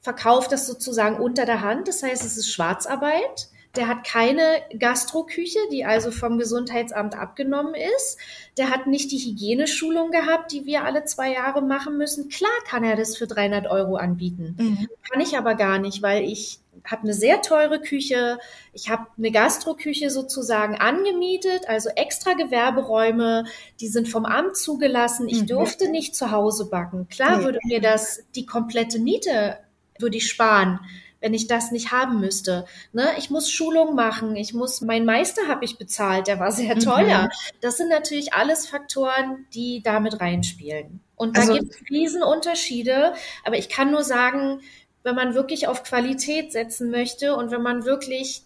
verkauft 0.01 0.51
das 0.53 0.67
sozusagen 0.67 1.17
unter 1.17 1.47
der 1.47 1.61
Hand, 1.61 1.87
das 1.87 2.03
heißt, 2.03 2.25
es 2.25 2.37
ist 2.37 2.53
Schwarzarbeit. 2.53 3.49
Der 3.77 3.87
hat 3.87 4.05
keine 4.05 4.43
Gastroküche, 4.77 5.61
die 5.71 5.85
also 5.85 6.11
vom 6.11 6.39
Gesundheitsamt 6.39 7.15
abgenommen 7.15 7.75
ist. 7.75 8.19
Der 8.57 8.71
hat 8.71 8.87
nicht 8.89 9.13
die 9.13 9.19
Hygieneschulung 9.19 10.11
gehabt, 10.11 10.51
die 10.51 10.67
wir 10.67 10.85
alle 10.85 11.05
zwei 11.05 11.33
Jahre 11.33 11.63
machen 11.63 11.97
müssen. 11.97 12.29
Klar 12.29 12.51
kann 12.67 12.83
er 12.83 12.97
das 12.97 13.17
für 13.17 13.29
300 13.29 13.71
Euro 13.71 13.95
anbieten. 13.97 14.57
Mhm. 14.59 14.89
Kann 15.09 15.21
ich 15.21 15.39
aber 15.39 15.55
gar 15.55 15.79
nicht, 15.79 16.03
weil 16.03 16.25
ich 16.25 16.59
habe 16.85 17.03
eine 17.03 17.15
sehr 17.15 17.43
teure 17.43 17.81
Küche. 17.81 18.39
Ich 18.73 18.91
habe 18.91 19.07
eine 19.17 19.31
Gastroküche 19.31 20.11
sozusagen 20.11 20.75
angemietet, 20.77 21.69
also 21.69 21.91
extra 21.91 22.33
Gewerberäume, 22.33 23.45
die 23.81 23.89
sind 23.89 24.09
vom 24.09 24.25
Amt 24.25 24.57
zugelassen. 24.57 25.29
Ich 25.29 25.43
mhm. 25.43 25.47
durfte 25.47 25.91
nicht 25.91 26.17
zu 26.17 26.33
Hause 26.33 26.67
backen. 26.71 27.09
Klar 27.09 27.39
nee. 27.39 27.45
würde 27.45 27.59
mir 27.65 27.81
das 27.81 28.25
die 28.35 28.47
komplette 28.47 28.99
Miete 28.99 29.59
würde 29.99 30.17
ich 30.17 30.29
sparen 30.29 30.81
wenn 31.21 31.35
ich 31.35 31.47
das 31.47 31.71
nicht 31.71 31.93
haben 31.93 32.21
müsste. 32.21 32.65
Ne? 32.93 33.09
Ich 33.19 33.31
muss 33.31 33.51
Schulung 33.51 33.95
machen, 33.95 34.37
ich 34.37 34.55
muss, 34.55 34.81
mein 34.81 35.05
Meister 35.05 35.49
habe 35.49 35.65
ich 35.65 35.79
bezahlt, 35.79 36.27
der 36.27 36.41
war 36.41 36.51
sehr 36.53 36.79
teuer. 36.79 37.25
Mhm. 37.25 37.29
Das 37.61 37.77
sind 37.77 37.89
natürlich 37.89 38.33
alles 38.33 38.67
Faktoren, 38.67 39.47
die 39.55 39.83
damit 39.83 40.21
reinspielen. 40.21 41.01
Und 41.17 41.37
da 41.37 41.43
also, 41.43 41.55
gibt 41.55 41.75
es 41.75 41.91
Riesenunterschiede, 41.91 43.13
aber 43.45 43.59
ich 43.59 43.69
kann 43.69 43.91
nur 43.91 44.05
sagen, 44.05 44.61
wenn 45.03 45.15
man 45.15 45.35
wirklich 45.35 45.69
auf 45.69 45.83
Qualität 45.83 46.53
setzen 46.53 46.91
möchte 46.91 47.35
und 47.35 47.51
wenn 47.51 47.63
man 47.63 47.85
wirklich 47.85 48.43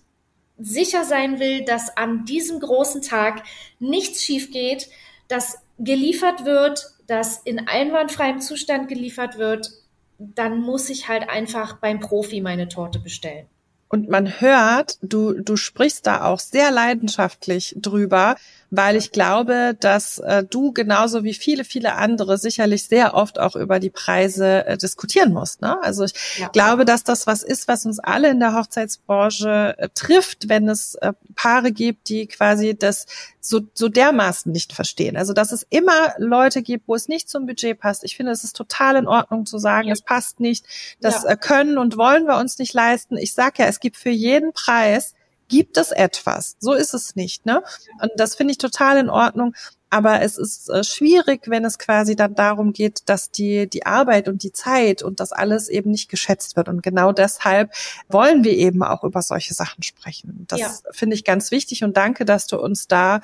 sicher 0.58 1.04
sein 1.04 1.40
will, 1.40 1.64
dass 1.64 1.96
an 1.96 2.24
diesem 2.24 2.60
großen 2.60 3.02
Tag 3.02 3.42
nichts 3.78 4.22
schief 4.22 4.50
geht, 4.52 4.88
dass 5.28 5.58
geliefert 5.78 6.44
wird, 6.44 6.86
dass 7.06 7.38
in 7.38 7.66
einwandfreiem 7.66 8.40
Zustand 8.40 8.88
geliefert 8.88 9.38
wird, 9.38 9.70
dann 10.18 10.60
muss 10.60 10.90
ich 10.90 11.08
halt 11.08 11.28
einfach 11.28 11.78
beim 11.78 12.00
Profi 12.00 12.40
meine 12.40 12.68
Torte 12.68 12.98
bestellen. 12.98 13.46
Und 13.88 14.08
man 14.08 14.40
hört, 14.40 14.98
du, 15.02 15.40
du 15.40 15.56
sprichst 15.56 16.06
da 16.06 16.24
auch 16.24 16.40
sehr 16.40 16.72
leidenschaftlich 16.72 17.76
drüber, 17.78 18.34
weil 18.76 18.96
ich 18.96 19.12
glaube, 19.12 19.76
dass 19.78 20.18
äh, 20.18 20.44
du 20.44 20.72
genauso 20.72 21.24
wie 21.24 21.34
viele, 21.34 21.64
viele 21.64 21.94
andere 21.94 22.38
sicherlich 22.38 22.84
sehr 22.84 23.14
oft 23.14 23.38
auch 23.38 23.56
über 23.56 23.78
die 23.78 23.90
Preise 23.90 24.66
äh, 24.66 24.76
diskutieren 24.76 25.32
musst. 25.32 25.62
Ne? 25.62 25.82
Also 25.82 26.04
ich 26.04 26.14
ja. 26.38 26.48
glaube, 26.48 26.84
dass 26.84 27.04
das 27.04 27.26
was 27.26 27.42
ist, 27.42 27.68
was 27.68 27.86
uns 27.86 27.98
alle 27.98 28.30
in 28.30 28.40
der 28.40 28.54
Hochzeitsbranche 28.54 29.74
äh, 29.78 29.88
trifft, 29.94 30.48
wenn 30.48 30.68
es 30.68 30.94
äh, 30.96 31.12
Paare 31.34 31.72
gibt, 31.72 32.08
die 32.08 32.26
quasi 32.26 32.76
das 32.76 33.06
so, 33.40 33.60
so 33.74 33.88
dermaßen 33.88 34.50
nicht 34.50 34.72
verstehen. 34.72 35.16
Also 35.16 35.32
dass 35.32 35.52
es 35.52 35.66
immer 35.70 36.14
Leute 36.18 36.62
gibt, 36.62 36.88
wo 36.88 36.94
es 36.94 37.08
nicht 37.08 37.28
zum 37.28 37.46
Budget 37.46 37.78
passt. 37.78 38.04
Ich 38.04 38.16
finde, 38.16 38.32
es 38.32 38.44
ist 38.44 38.56
total 38.56 38.96
in 38.96 39.06
Ordnung 39.06 39.46
zu 39.46 39.58
sagen, 39.58 39.88
ja. 39.88 39.92
es 39.92 40.02
passt 40.02 40.40
nicht. 40.40 40.64
Das 41.00 41.24
ja. 41.24 41.30
Äh, 41.30 41.36
können 41.36 41.78
und 41.78 41.96
wollen 41.96 42.26
wir 42.26 42.38
uns 42.38 42.58
nicht 42.58 42.72
leisten. 42.72 43.16
Ich 43.16 43.34
sage 43.34 43.62
ja, 43.62 43.66
es 43.66 43.80
gibt 43.80 43.96
für 43.96 44.10
jeden 44.10 44.52
Preis 44.52 45.14
gibt 45.48 45.76
es 45.76 45.90
etwas. 45.90 46.56
So 46.60 46.72
ist 46.72 46.94
es 46.94 47.16
nicht, 47.16 47.46
ne? 47.46 47.62
Und 48.00 48.10
das 48.16 48.34
finde 48.34 48.52
ich 48.52 48.58
total 48.58 48.98
in 48.98 49.10
Ordnung. 49.10 49.54
Aber 49.90 50.22
es 50.22 50.38
ist 50.38 50.68
äh, 50.70 50.82
schwierig, 50.82 51.42
wenn 51.46 51.64
es 51.64 51.78
quasi 51.78 52.16
dann 52.16 52.34
darum 52.34 52.72
geht, 52.72 53.08
dass 53.08 53.30
die, 53.30 53.70
die 53.70 53.86
Arbeit 53.86 54.26
und 54.26 54.42
die 54.42 54.50
Zeit 54.50 55.04
und 55.04 55.20
das 55.20 55.30
alles 55.30 55.68
eben 55.68 55.92
nicht 55.92 56.10
geschätzt 56.10 56.56
wird. 56.56 56.68
Und 56.68 56.82
genau 56.82 57.12
deshalb 57.12 57.70
wollen 58.08 58.42
wir 58.42 58.54
eben 58.54 58.82
auch 58.82 59.04
über 59.04 59.22
solche 59.22 59.54
Sachen 59.54 59.84
sprechen. 59.84 60.46
Das 60.48 60.58
ja. 60.58 60.72
finde 60.90 61.14
ich 61.14 61.22
ganz 61.22 61.52
wichtig 61.52 61.84
und 61.84 61.96
danke, 61.96 62.24
dass 62.24 62.48
du 62.48 62.58
uns 62.58 62.88
da 62.88 63.20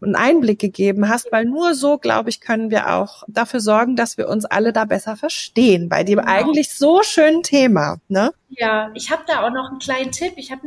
einen 0.00 0.14
Einblick 0.14 0.58
gegeben 0.58 1.08
hast, 1.08 1.32
weil 1.32 1.44
nur 1.44 1.74
so, 1.74 1.98
glaube 1.98 2.30
ich, 2.30 2.40
können 2.40 2.70
wir 2.70 2.94
auch 2.94 3.24
dafür 3.28 3.60
sorgen, 3.60 3.96
dass 3.96 4.18
wir 4.18 4.28
uns 4.28 4.44
alle 4.44 4.72
da 4.72 4.84
besser 4.84 5.16
verstehen 5.16 5.88
bei 5.88 6.04
dem 6.04 6.18
genau. 6.18 6.30
eigentlich 6.30 6.74
so 6.74 7.02
schönen 7.02 7.42
Thema. 7.42 7.98
Ne? 8.08 8.32
Ja, 8.50 8.90
ich 8.94 9.10
habe 9.10 9.22
da 9.26 9.46
auch 9.46 9.50
noch 9.50 9.70
einen 9.70 9.78
kleinen 9.78 10.12
Tipp. 10.12 10.34
Ich 10.36 10.50
habe 10.52 10.62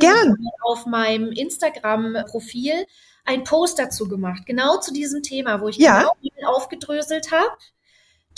auf 0.62 0.86
meinem 0.86 1.30
Instagram-Profil 1.30 2.86
ein 3.24 3.44
Post 3.44 3.78
dazu 3.78 4.08
gemacht, 4.08 4.44
genau 4.46 4.78
zu 4.78 4.92
diesem 4.92 5.22
Thema, 5.22 5.60
wo 5.60 5.68
ich 5.68 5.76
ja. 5.76 6.10
genau 6.22 6.50
aufgedröselt 6.56 7.30
habe. 7.30 7.50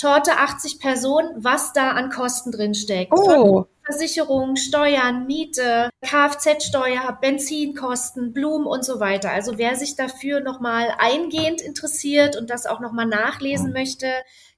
Torte 0.02 0.36
80 0.36 0.80
Personen, 0.80 1.30
was 1.36 1.72
da 1.72 1.92
an 1.92 2.10
Kosten 2.10 2.50
drin 2.50 2.74
steckt. 2.74 3.12
Oh. 3.12 3.66
Versicherung, 3.84 4.56
Steuern, 4.56 5.26
Miete, 5.26 5.90
Kfz-Steuer, 6.04 7.18
Benzinkosten, 7.20 8.32
Blumen 8.32 8.66
und 8.66 8.84
so 8.84 8.98
weiter. 8.98 9.30
Also 9.30 9.58
wer 9.58 9.76
sich 9.76 9.94
dafür 9.94 10.40
nochmal 10.40 10.92
eingehend 10.98 11.60
interessiert 11.60 12.36
und 12.36 12.50
das 12.50 12.66
auch 12.66 12.80
nochmal 12.80 13.06
nachlesen 13.06 13.72
möchte, 13.72 14.08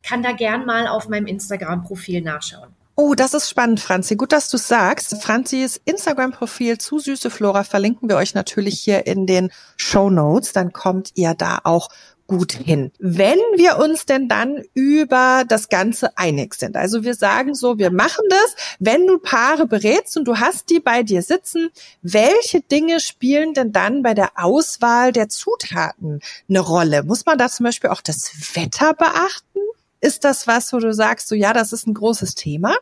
kann 0.03 0.23
da 0.23 0.33
gern 0.33 0.65
mal 0.65 0.89
auf 0.89 1.11
meinem 1.11 1.27
Instagram-Profil 1.27 2.23
nachschauen. 2.23 2.75
Oh, 2.97 3.15
das 3.15 3.35
ist 3.35 3.51
spannend, 3.51 3.81
Franzi. 3.81 4.15
Gut, 4.15 4.31
dass 4.31 4.49
du 4.49 4.57
sagst. 4.57 5.21
Franzis 5.21 5.81
Instagram-Profil 5.85 6.79
zu 6.79 7.01
Süße 7.01 7.29
Flora 7.29 7.65
verlinken 7.65 8.09
wir 8.09 8.17
euch 8.17 8.35
natürlich 8.35 8.81
hier 8.81 9.07
in 9.07 9.27
den 9.27 9.51
Show 9.77 10.11
Notes. 10.11 10.53
Dann 10.53 10.73
kommt 10.73 11.11
ihr 11.17 11.35
da 11.35 11.59
auch 11.65 11.89
gut 12.27 12.53
hin. 12.53 12.91
Wenn 12.99 13.39
wir 13.57 13.79
uns 13.79 14.07
denn 14.07 14.29
dann 14.29 14.63
über 14.73 15.45
das 15.47 15.69
Ganze 15.69 16.17
einig 16.17 16.55
sind, 16.55 16.77
also 16.77 17.05
wir 17.05 17.15
sagen 17.15 17.55
so, 17.55 17.79
wir 17.79 17.91
machen 17.91 18.25
das, 18.31 18.57
wenn 18.79 19.07
du 19.07 19.19
Paare 19.19 19.67
berätst 19.67 20.17
und 20.17 20.25
du 20.27 20.39
hast 20.39 20.71
die 20.71 20.81
bei 20.81 21.03
dir 21.03 21.23
sitzen, 21.23 21.71
welche 22.03 22.61
Dinge 22.61 23.01
spielen 23.01 23.55
denn 23.55 23.73
dann 23.73 24.03
bei 24.03 24.15
der 24.15 24.33
Auswahl 24.37 25.13
der 25.13 25.29
Zutaten 25.29 26.21
eine 26.49 26.61
Rolle? 26.61 27.03
Muss 27.03 27.27
man 27.27 27.39
da 27.39 27.49
zum 27.49 27.65
Beispiel 27.65 27.91
auch 27.91 28.01
das 28.01 28.33
Wetter 28.55 28.95
beachten? 28.95 29.61
Ist 30.01 30.25
das 30.25 30.47
was, 30.47 30.73
wo 30.73 30.79
du 30.79 30.93
sagst, 30.93 31.29
so 31.29 31.35
ja, 31.35 31.53
das 31.53 31.73
ist 31.73 31.87
ein 31.87 31.95
großes 31.95 32.35
Thema? 32.35 32.75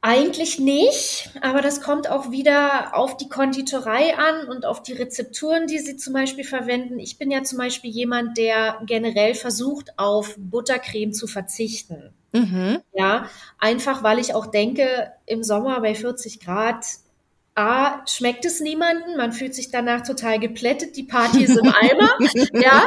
Eigentlich 0.00 0.60
nicht, 0.60 1.30
aber 1.40 1.60
das 1.60 1.80
kommt 1.80 2.08
auch 2.08 2.30
wieder 2.30 2.96
auf 2.96 3.16
die 3.16 3.28
Konditorei 3.28 4.16
an 4.16 4.48
und 4.48 4.64
auf 4.64 4.80
die 4.80 4.92
Rezepturen, 4.92 5.66
die 5.66 5.80
sie 5.80 5.96
zum 5.96 6.12
Beispiel 6.12 6.44
verwenden. 6.44 7.00
Ich 7.00 7.18
bin 7.18 7.32
ja 7.32 7.42
zum 7.42 7.58
Beispiel 7.58 7.90
jemand, 7.90 8.38
der 8.38 8.80
generell 8.86 9.34
versucht, 9.34 9.98
auf 9.98 10.36
Buttercreme 10.38 11.12
zu 11.12 11.26
verzichten. 11.26 12.14
Mhm. 12.32 12.78
Ja, 12.92 13.28
einfach 13.58 14.04
weil 14.04 14.20
ich 14.20 14.34
auch 14.34 14.46
denke, 14.46 15.10
im 15.26 15.42
Sommer 15.42 15.80
bei 15.80 15.96
40 15.96 16.38
Grad 16.38 16.84
A, 17.58 18.06
schmeckt 18.06 18.44
es 18.44 18.60
niemanden, 18.60 19.16
man 19.16 19.32
fühlt 19.32 19.52
sich 19.52 19.72
danach 19.72 20.06
total 20.06 20.38
geplättet, 20.38 20.96
die 20.96 21.02
Party 21.02 21.42
ist 21.42 21.58
im 21.58 21.74
Eimer, 21.74 22.16
ja. 22.52 22.86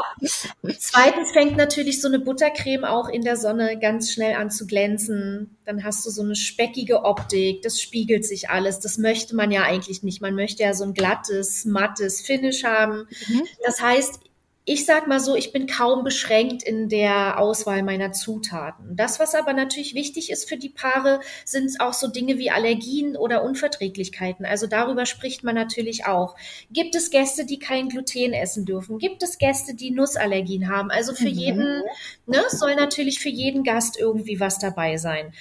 Zweitens 0.80 1.32
fängt 1.34 1.58
natürlich 1.58 2.00
so 2.00 2.08
eine 2.08 2.20
Buttercreme 2.20 2.86
auch 2.86 3.10
in 3.10 3.24
der 3.24 3.36
Sonne 3.36 3.78
ganz 3.78 4.14
schnell 4.14 4.36
an 4.36 4.50
zu 4.50 4.66
glänzen. 4.66 5.58
Dann 5.66 5.84
hast 5.84 6.06
du 6.06 6.10
so 6.10 6.22
eine 6.22 6.36
speckige 6.36 7.04
Optik, 7.04 7.64
das 7.64 7.82
spiegelt 7.82 8.26
sich 8.26 8.50
alles. 8.50 8.80
Das 8.80 8.98
möchte 8.98 9.36
man 9.36 9.52
ja 9.52 9.64
eigentlich 9.64 10.04
nicht. 10.04 10.22
Man 10.22 10.36
möchte 10.36 10.64
ja 10.64 10.74
so 10.74 10.86
ein 10.86 10.94
glattes, 10.94 11.66
mattes 11.66 12.22
Finish 12.22 12.64
haben. 12.64 13.10
Mhm. 13.28 13.44
Das 13.66 13.82
heißt, 13.82 14.22
ich 14.64 14.86
sag 14.86 15.08
mal 15.08 15.20
so, 15.20 15.36
ich 15.36 15.52
bin 15.52 15.66
kaum 15.66 16.04
beschränkt 16.04 16.62
in 16.62 16.88
der 16.88 17.40
Auswahl 17.40 17.82
meiner 17.82 18.12
Zutaten. 18.12 18.96
Das, 18.96 19.20
was 19.20 19.34
aber 19.34 19.54
natürlich 19.54 19.96
wichtig 19.96 20.30
ist 20.30 20.48
für 20.48 20.58
die 20.58 20.70
Paare, 20.70 21.20
sind 21.46 21.80
auch 21.80 21.94
so 21.94 22.08
Dinge 22.08 22.38
wie 22.38 22.52
Allergien 22.52 23.18
oder 23.18 23.44
Unverträglichkeiten. 23.44 24.46
Also 24.46 24.68
darüber 24.68 25.08
spricht 25.08 25.44
man 25.44 25.56
natürlich 25.56 26.06
auch. 26.06 26.36
Gibt 26.70 26.96
es 26.96 27.10
Gäste, 27.10 27.46
die 27.46 27.58
kein 27.58 27.90
Gluten 27.90 28.34
essen 28.34 28.66
dürfen? 28.66 29.00
Gibt 29.00 29.24
es 29.24 29.40
Gäste, 29.40 29.74
die 29.74 29.90
Nussallergien 29.90 30.70
haben? 30.70 30.92
Also 30.92 31.14
für 31.16 31.30
mhm. 31.30 31.38
jeden, 31.38 31.82
ne, 32.28 32.44
soll 32.50 32.76
natürlich 32.76 33.20
für 33.20 33.30
jeden 33.30 33.64
Gast 33.64 34.00
irgendwie 34.00 34.40
was 34.40 34.60
dabei 34.60 34.98
sein. 34.98 35.34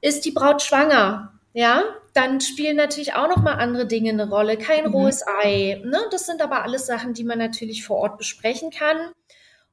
Ist 0.00 0.24
die 0.24 0.32
Braut 0.32 0.62
schwanger? 0.62 1.37
Ja, 1.58 1.82
dann 2.14 2.40
spielen 2.40 2.76
natürlich 2.76 3.14
auch 3.14 3.26
noch 3.26 3.42
mal 3.42 3.54
andere 3.54 3.84
Dinge 3.84 4.10
eine 4.10 4.30
Rolle. 4.30 4.56
Kein 4.56 4.84
mhm. 4.84 4.92
rohes 4.92 5.26
Ei. 5.26 5.82
Ne? 5.84 5.98
Das 6.12 6.24
sind 6.24 6.40
aber 6.40 6.62
alles 6.62 6.86
Sachen, 6.86 7.14
die 7.14 7.24
man 7.24 7.38
natürlich 7.38 7.84
vor 7.84 7.96
Ort 7.96 8.16
besprechen 8.16 8.70
kann. 8.70 9.10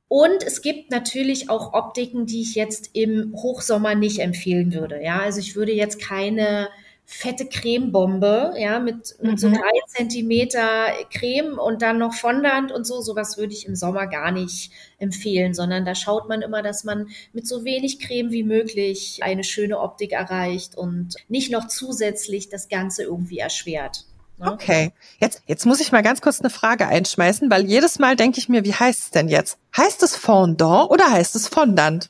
Und 0.07 0.41
es 0.41 0.63
gibt 0.63 0.89
natürlich 0.89 1.47
auch 1.47 1.73
Optiken, 1.73 2.25
die 2.25 2.41
ich 2.41 2.55
jetzt 2.55 2.89
im 2.93 3.35
Hochsommer 3.35 3.93
nicht 3.93 4.17
empfehlen 4.17 4.73
würde. 4.73 4.99
Ja, 5.03 5.19
also 5.19 5.39
ich 5.39 5.55
würde 5.55 5.73
jetzt 5.73 6.01
keine 6.01 6.69
fette 7.05 7.45
Cremebombe, 7.45 8.53
ja, 8.57 8.79
mit, 8.79 9.15
mit 9.21 9.33
mhm. 9.33 9.37
so 9.37 9.49
drei 9.49 9.79
Zentimeter 9.87 10.87
Creme 11.11 11.59
und 11.59 11.81
dann 11.81 11.99
noch 11.99 12.13
Fondant 12.13 12.71
und 12.71 12.85
so. 12.85 13.01
Sowas 13.01 13.37
würde 13.37 13.53
ich 13.53 13.67
im 13.67 13.75
Sommer 13.75 14.07
gar 14.07 14.31
nicht 14.31 14.71
empfehlen, 14.97 15.53
sondern 15.53 15.85
da 15.85 15.93
schaut 15.93 16.27
man 16.27 16.41
immer, 16.41 16.63
dass 16.63 16.83
man 16.83 17.09
mit 17.31 17.47
so 17.47 17.63
wenig 17.63 17.99
Creme 17.99 18.31
wie 18.31 18.43
möglich 18.43 19.19
eine 19.21 19.43
schöne 19.43 19.79
Optik 19.79 20.13
erreicht 20.13 20.75
und 20.75 21.15
nicht 21.29 21.51
noch 21.51 21.67
zusätzlich 21.67 22.49
das 22.49 22.69
Ganze 22.69 23.03
irgendwie 23.03 23.37
erschwert. 23.37 24.05
Ne? 24.37 24.51
Okay, 24.51 24.91
jetzt, 25.19 25.43
jetzt 25.45 25.65
muss 25.65 25.79
ich 25.79 25.91
mal 25.91 26.03
ganz 26.03 26.21
kurz 26.21 26.41
eine 26.41 26.49
Frage 26.49 26.87
einschmeißen, 26.87 27.49
weil 27.49 27.65
jedes 27.65 27.99
Mal 27.99 28.15
denke 28.15 28.39
ich 28.39 28.49
mir, 28.49 28.65
wie 28.65 28.73
heißt 28.73 28.99
es 28.99 29.11
denn 29.11 29.29
jetzt? 29.29 29.57
Heißt 29.77 30.03
es 30.03 30.15
Fondant 30.15 30.89
oder 30.89 31.09
heißt 31.11 31.35
es 31.35 31.47
Fondant? 31.47 32.09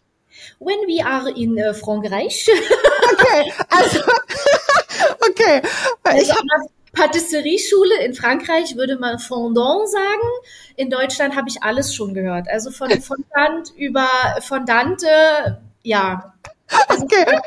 When 0.60 0.78
we 0.88 1.06
are 1.06 1.30
in 1.30 1.58
uh, 1.58 1.74
Frankreich. 1.74 2.48
okay, 3.14 3.54
also 3.70 4.00
Okay. 5.20 5.62
Ich 6.20 6.30
habe 6.30 6.42
Patisserie-Schule 6.96 8.04
in 8.04 8.14
Frankreich 8.14 8.76
würde 8.76 8.98
man 8.98 9.20
Fondant 9.20 9.90
sagen. 9.90 10.30
In 10.76 10.90
Deutschland 10.90 11.36
habe 11.36 11.50
ich 11.50 11.62
alles 11.62 11.94
schon 11.94 12.14
gehört. 12.14 12.48
Also 12.50 12.72
von 12.72 12.90
Fondant 13.02 13.72
über 13.78 14.08
Fondante, 14.42 15.62
ja. 15.84 16.34
Also 16.88 17.04
okay. 17.04 17.40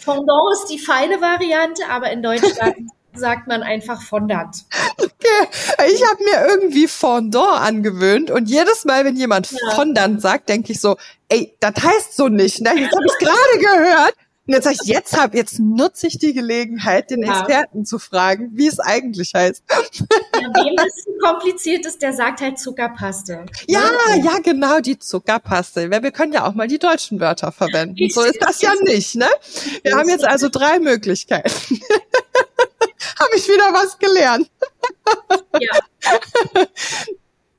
Fondant 0.00 0.52
ist 0.54 0.66
die 0.66 0.78
feine 0.78 1.20
Variante, 1.20 1.82
aber 1.88 2.10
in 2.10 2.22
Deutschland 2.22 2.76
sagt 3.14 3.48
man 3.48 3.62
einfach 3.62 4.02
Fondant. 4.02 4.64
Okay, 4.96 5.48
ich 5.92 6.04
habe 6.04 6.22
mir 6.24 6.46
irgendwie 6.48 6.86
Fondant 6.86 7.60
angewöhnt 7.60 8.30
und 8.30 8.48
jedes 8.48 8.84
Mal, 8.84 9.04
wenn 9.04 9.16
jemand 9.16 9.50
ja. 9.50 9.74
Fondant 9.74 10.20
sagt, 10.20 10.48
denke 10.48 10.72
ich 10.72 10.80
so, 10.80 10.96
ey, 11.28 11.56
das 11.60 11.74
heißt 11.82 12.16
so 12.16 12.28
nicht. 12.28 12.60
Ne? 12.60 12.70
Jetzt 12.76 12.94
habe 12.94 13.06
ich 13.06 13.18
gerade 13.18 13.58
gehört. 13.58 14.14
Und 14.48 14.54
jetzt 14.54 14.64
sag 14.64 14.72
ich, 14.72 14.88
jetzt 14.88 15.14
hab, 15.14 15.34
jetzt 15.34 15.58
nutze 15.58 16.06
ich 16.06 16.16
die 16.16 16.32
Gelegenheit, 16.32 17.10
den 17.10 17.22
ja. 17.22 17.38
Experten 17.38 17.84
zu 17.84 17.98
fragen, 17.98 18.48
wie 18.54 18.66
es 18.66 18.80
eigentlich 18.80 19.34
heißt. 19.34 19.62
Ja, 19.68 19.76
wem 20.40 20.74
das 20.74 21.04
zu 21.04 21.10
kompliziert 21.22 21.84
ist, 21.84 22.00
der 22.00 22.14
sagt 22.14 22.40
halt 22.40 22.58
Zuckerpaste. 22.58 23.44
Ja, 23.66 23.82
ja, 24.08 24.16
ja 24.16 24.38
genau, 24.38 24.80
die 24.80 24.98
Zuckerpaste. 24.98 25.90
Wir 25.90 26.12
können 26.12 26.32
ja 26.32 26.46
auch 26.46 26.54
mal 26.54 26.66
die 26.66 26.78
deutschen 26.78 27.20
Wörter 27.20 27.52
verwenden. 27.52 28.08
So 28.08 28.22
ist 28.22 28.40
das 28.40 28.62
ja 28.62 28.72
nicht, 28.84 29.16
ne? 29.16 29.28
Wir 29.82 29.96
haben 29.96 30.08
jetzt 30.08 30.24
also 30.24 30.48
drei 30.48 30.78
Möglichkeiten. 30.78 31.50
Habe 33.20 33.36
ich 33.36 33.46
wieder 33.48 33.70
was 33.74 33.98
gelernt. 33.98 34.50
Ja. 35.60 36.64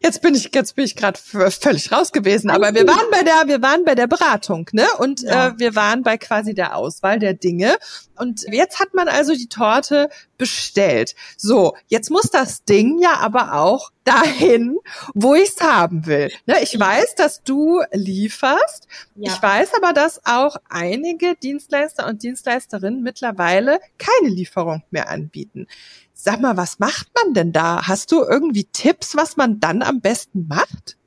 Jetzt 0.01 0.21
bin 0.21 0.33
ich, 0.33 0.49
jetzt 0.53 0.75
bin 0.75 0.85
ich 0.85 0.95
gerade 0.95 1.19
völlig 1.19 1.91
raus 1.91 2.13
gewesen, 2.13 2.49
aber 2.49 2.73
wir 2.73 2.87
waren 2.87 3.11
bei 3.11 3.21
der, 3.21 3.47
wir 3.47 3.61
waren 3.61 3.83
bei 3.83 3.95
der 3.95 4.07
Beratung, 4.07 4.69
ne? 4.71 4.87
Und 4.97 5.23
ja. 5.23 5.47
äh, 5.47 5.53
wir 5.57 5.75
waren 5.75 6.03
bei 6.03 6.17
quasi 6.17 6.53
der 6.53 6.77
Auswahl 6.77 7.19
der 7.19 7.33
Dinge. 7.33 7.75
Und 8.15 8.43
jetzt 8.49 8.79
hat 8.79 8.93
man 8.93 9.09
also 9.09 9.33
die 9.33 9.49
Torte 9.49 10.09
bestellt. 10.37 11.15
So, 11.35 11.75
jetzt 11.87 12.11
muss 12.11 12.29
das 12.31 12.63
Ding 12.63 12.99
ja 13.01 13.15
aber 13.15 13.55
auch 13.55 13.91
dahin, 14.05 14.77
wo 15.13 15.35
ich 15.35 15.49
es 15.49 15.61
haben 15.61 16.05
will. 16.05 16.31
Ne? 16.45 16.55
Ich 16.61 16.79
weiß, 16.79 17.15
dass 17.15 17.43
du 17.43 17.81
lieferst. 17.91 18.87
Ja. 19.15 19.33
Ich 19.33 19.43
weiß 19.43 19.73
aber, 19.75 19.91
dass 19.91 20.21
auch 20.25 20.55
einige 20.69 21.35
Dienstleister 21.35 22.07
und 22.07 22.23
Dienstleisterinnen 22.23 23.01
mittlerweile 23.01 23.79
keine 23.97 24.29
Lieferung 24.29 24.83
mehr 24.91 25.09
anbieten. 25.09 25.67
Sag 26.21 26.41
mal, 26.41 26.57
was 26.57 26.79
macht 26.79 27.07
man 27.15 27.33
denn 27.33 27.53
da? 27.53 27.87
Hast 27.87 28.11
du 28.11 28.25
irgendwie 28.25 28.65
Tipps, 28.65 29.15
was 29.15 29.37
man 29.37 29.61
dann 29.61 29.81
am 29.81 30.01
besten 30.01 30.47
macht? 30.49 30.97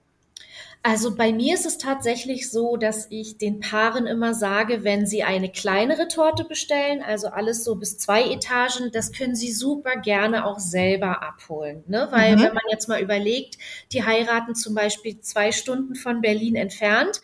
Also 0.82 1.14
bei 1.14 1.34
mir 1.34 1.52
ist 1.52 1.66
es 1.66 1.76
tatsächlich 1.76 2.50
so, 2.50 2.78
dass 2.78 3.08
ich 3.10 3.36
den 3.36 3.60
Paaren 3.60 4.06
immer 4.06 4.32
sage, 4.32 4.84
wenn 4.84 5.06
sie 5.06 5.22
eine 5.22 5.50
kleinere 5.52 6.08
Torte 6.08 6.44
bestellen, 6.44 7.02
also 7.02 7.28
alles 7.28 7.62
so 7.62 7.74
bis 7.74 7.98
zwei 7.98 8.24
Etagen, 8.32 8.90
das 8.90 9.12
können 9.12 9.36
sie 9.36 9.52
super 9.52 9.96
gerne 9.96 10.46
auch 10.46 10.58
selber 10.58 11.22
abholen. 11.22 11.84
Ne? 11.86 12.08
Weil 12.10 12.36
mhm. 12.36 12.44
wenn 12.44 12.54
man 12.54 12.64
jetzt 12.70 12.88
mal 12.88 13.02
überlegt, 13.02 13.58
die 13.92 14.06
heiraten 14.06 14.54
zum 14.54 14.74
Beispiel 14.74 15.20
zwei 15.20 15.52
Stunden 15.52 15.94
von 15.94 16.22
Berlin 16.22 16.56
entfernt, 16.56 17.20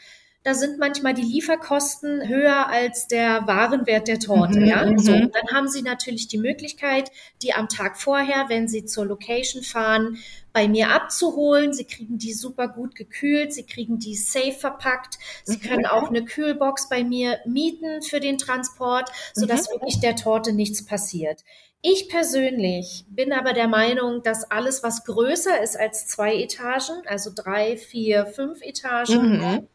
da 0.48 0.54
sind 0.54 0.78
manchmal 0.78 1.12
die 1.12 1.20
Lieferkosten 1.20 2.26
höher 2.26 2.68
als 2.68 3.06
der 3.06 3.46
Warenwert 3.46 4.08
der 4.08 4.18
Torte. 4.18 4.60
Mhm, 4.60 4.64
ja? 4.64 4.86
Mhm. 4.86 4.98
So, 4.98 5.12
dann 5.12 5.46
haben 5.52 5.68
Sie 5.68 5.82
natürlich 5.82 6.26
die 6.26 6.38
Möglichkeit, 6.38 7.12
die 7.42 7.52
am 7.52 7.68
Tag 7.68 8.00
vorher, 8.00 8.46
wenn 8.48 8.66
Sie 8.66 8.86
zur 8.86 9.04
Location 9.04 9.62
fahren, 9.62 10.16
bei 10.54 10.66
mir 10.66 10.88
abzuholen. 10.88 11.74
Sie 11.74 11.84
kriegen 11.84 12.16
die 12.16 12.32
super 12.32 12.66
gut 12.66 12.94
gekühlt, 12.94 13.52
Sie 13.52 13.66
kriegen 13.66 13.98
die 13.98 14.14
safe 14.14 14.52
verpackt. 14.52 15.18
Sie 15.44 15.58
mhm. 15.58 15.60
können 15.60 15.86
auch 15.86 16.08
eine 16.08 16.24
Kühlbox 16.24 16.88
bei 16.88 17.04
mir 17.04 17.40
mieten 17.44 18.00
für 18.00 18.18
den 18.18 18.38
Transport, 18.38 19.10
sodass 19.34 19.68
mhm. 19.68 19.74
wirklich 19.74 20.00
der 20.00 20.16
Torte 20.16 20.54
nichts 20.54 20.82
passiert. 20.82 21.44
Ich 21.82 22.08
persönlich 22.08 23.04
bin 23.10 23.34
aber 23.34 23.52
der 23.52 23.68
Meinung, 23.68 24.22
dass 24.22 24.50
alles, 24.50 24.82
was 24.82 25.04
größer 25.04 25.62
ist 25.62 25.78
als 25.78 26.06
zwei 26.06 26.36
Etagen, 26.36 27.02
also 27.06 27.30
drei, 27.34 27.76
vier, 27.76 28.24
fünf 28.24 28.62
Etagen, 28.62 29.40
mhm 29.40 29.68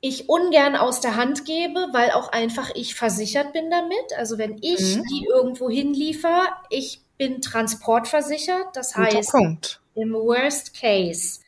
ich 0.00 0.28
ungern 0.28 0.76
aus 0.76 1.00
der 1.00 1.16
Hand 1.16 1.44
gebe, 1.44 1.88
weil 1.92 2.12
auch 2.12 2.30
einfach 2.30 2.70
ich 2.74 2.94
versichert 2.94 3.52
bin 3.52 3.70
damit. 3.70 4.16
Also 4.16 4.38
wenn 4.38 4.58
ich 4.60 4.96
mhm. 4.96 5.04
die 5.10 5.26
irgendwo 5.26 5.68
hinliefer, 5.68 6.46
ich 6.70 7.02
bin 7.16 7.40
transportversichert. 7.40 8.68
Das 8.74 8.94
Guter 8.94 9.16
heißt, 9.16 9.30
Punkt. 9.32 9.80
im 9.94 10.14
Worst 10.14 10.74
Case, 10.74 11.40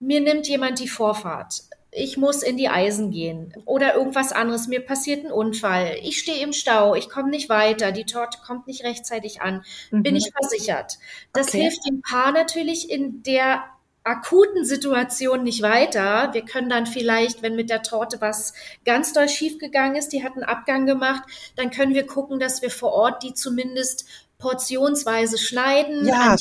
mir 0.00 0.20
nimmt 0.20 0.48
jemand 0.48 0.80
die 0.80 0.88
Vorfahrt. 0.88 1.62
Ich 1.96 2.16
muss 2.16 2.42
in 2.42 2.56
die 2.56 2.68
Eisen 2.68 3.12
gehen 3.12 3.54
oder 3.66 3.94
irgendwas 3.94 4.32
anderes. 4.32 4.66
Mir 4.66 4.80
passiert 4.80 5.24
ein 5.24 5.30
Unfall. 5.30 5.96
Ich 6.02 6.18
stehe 6.18 6.42
im 6.42 6.52
Stau. 6.52 6.96
Ich 6.96 7.08
komme 7.08 7.30
nicht 7.30 7.48
weiter. 7.48 7.92
Die 7.92 8.04
Torte 8.04 8.38
kommt 8.44 8.66
nicht 8.66 8.82
rechtzeitig 8.82 9.40
an. 9.40 9.64
Mhm. 9.92 10.02
Bin 10.02 10.16
ich 10.16 10.32
versichert. 10.36 10.98
Das 11.32 11.48
okay. 11.48 11.62
hilft 11.62 11.86
dem 11.86 12.02
Paar 12.02 12.32
natürlich 12.32 12.90
in 12.90 13.22
der 13.22 13.62
akuten 14.04 14.66
Situation 14.66 15.42
nicht 15.42 15.62
weiter. 15.62 16.32
Wir 16.32 16.44
können 16.44 16.68
dann 16.68 16.86
vielleicht, 16.86 17.42
wenn 17.42 17.56
mit 17.56 17.70
der 17.70 17.82
Torte 17.82 18.20
was 18.20 18.52
ganz 18.84 19.14
doll 19.14 19.28
schiefgegangen 19.28 19.96
ist, 19.96 20.10
die 20.10 20.22
hat 20.22 20.34
einen 20.34 20.44
Abgang 20.44 20.84
gemacht, 20.86 21.22
dann 21.56 21.70
können 21.70 21.94
wir 21.94 22.06
gucken, 22.06 22.38
dass 22.38 22.60
wir 22.60 22.70
vor 22.70 22.92
Ort 22.92 23.22
die 23.22 23.32
zumindest 23.32 24.06
portionsweise 24.38 25.38
schneiden, 25.38 26.06
ja, 26.06 26.36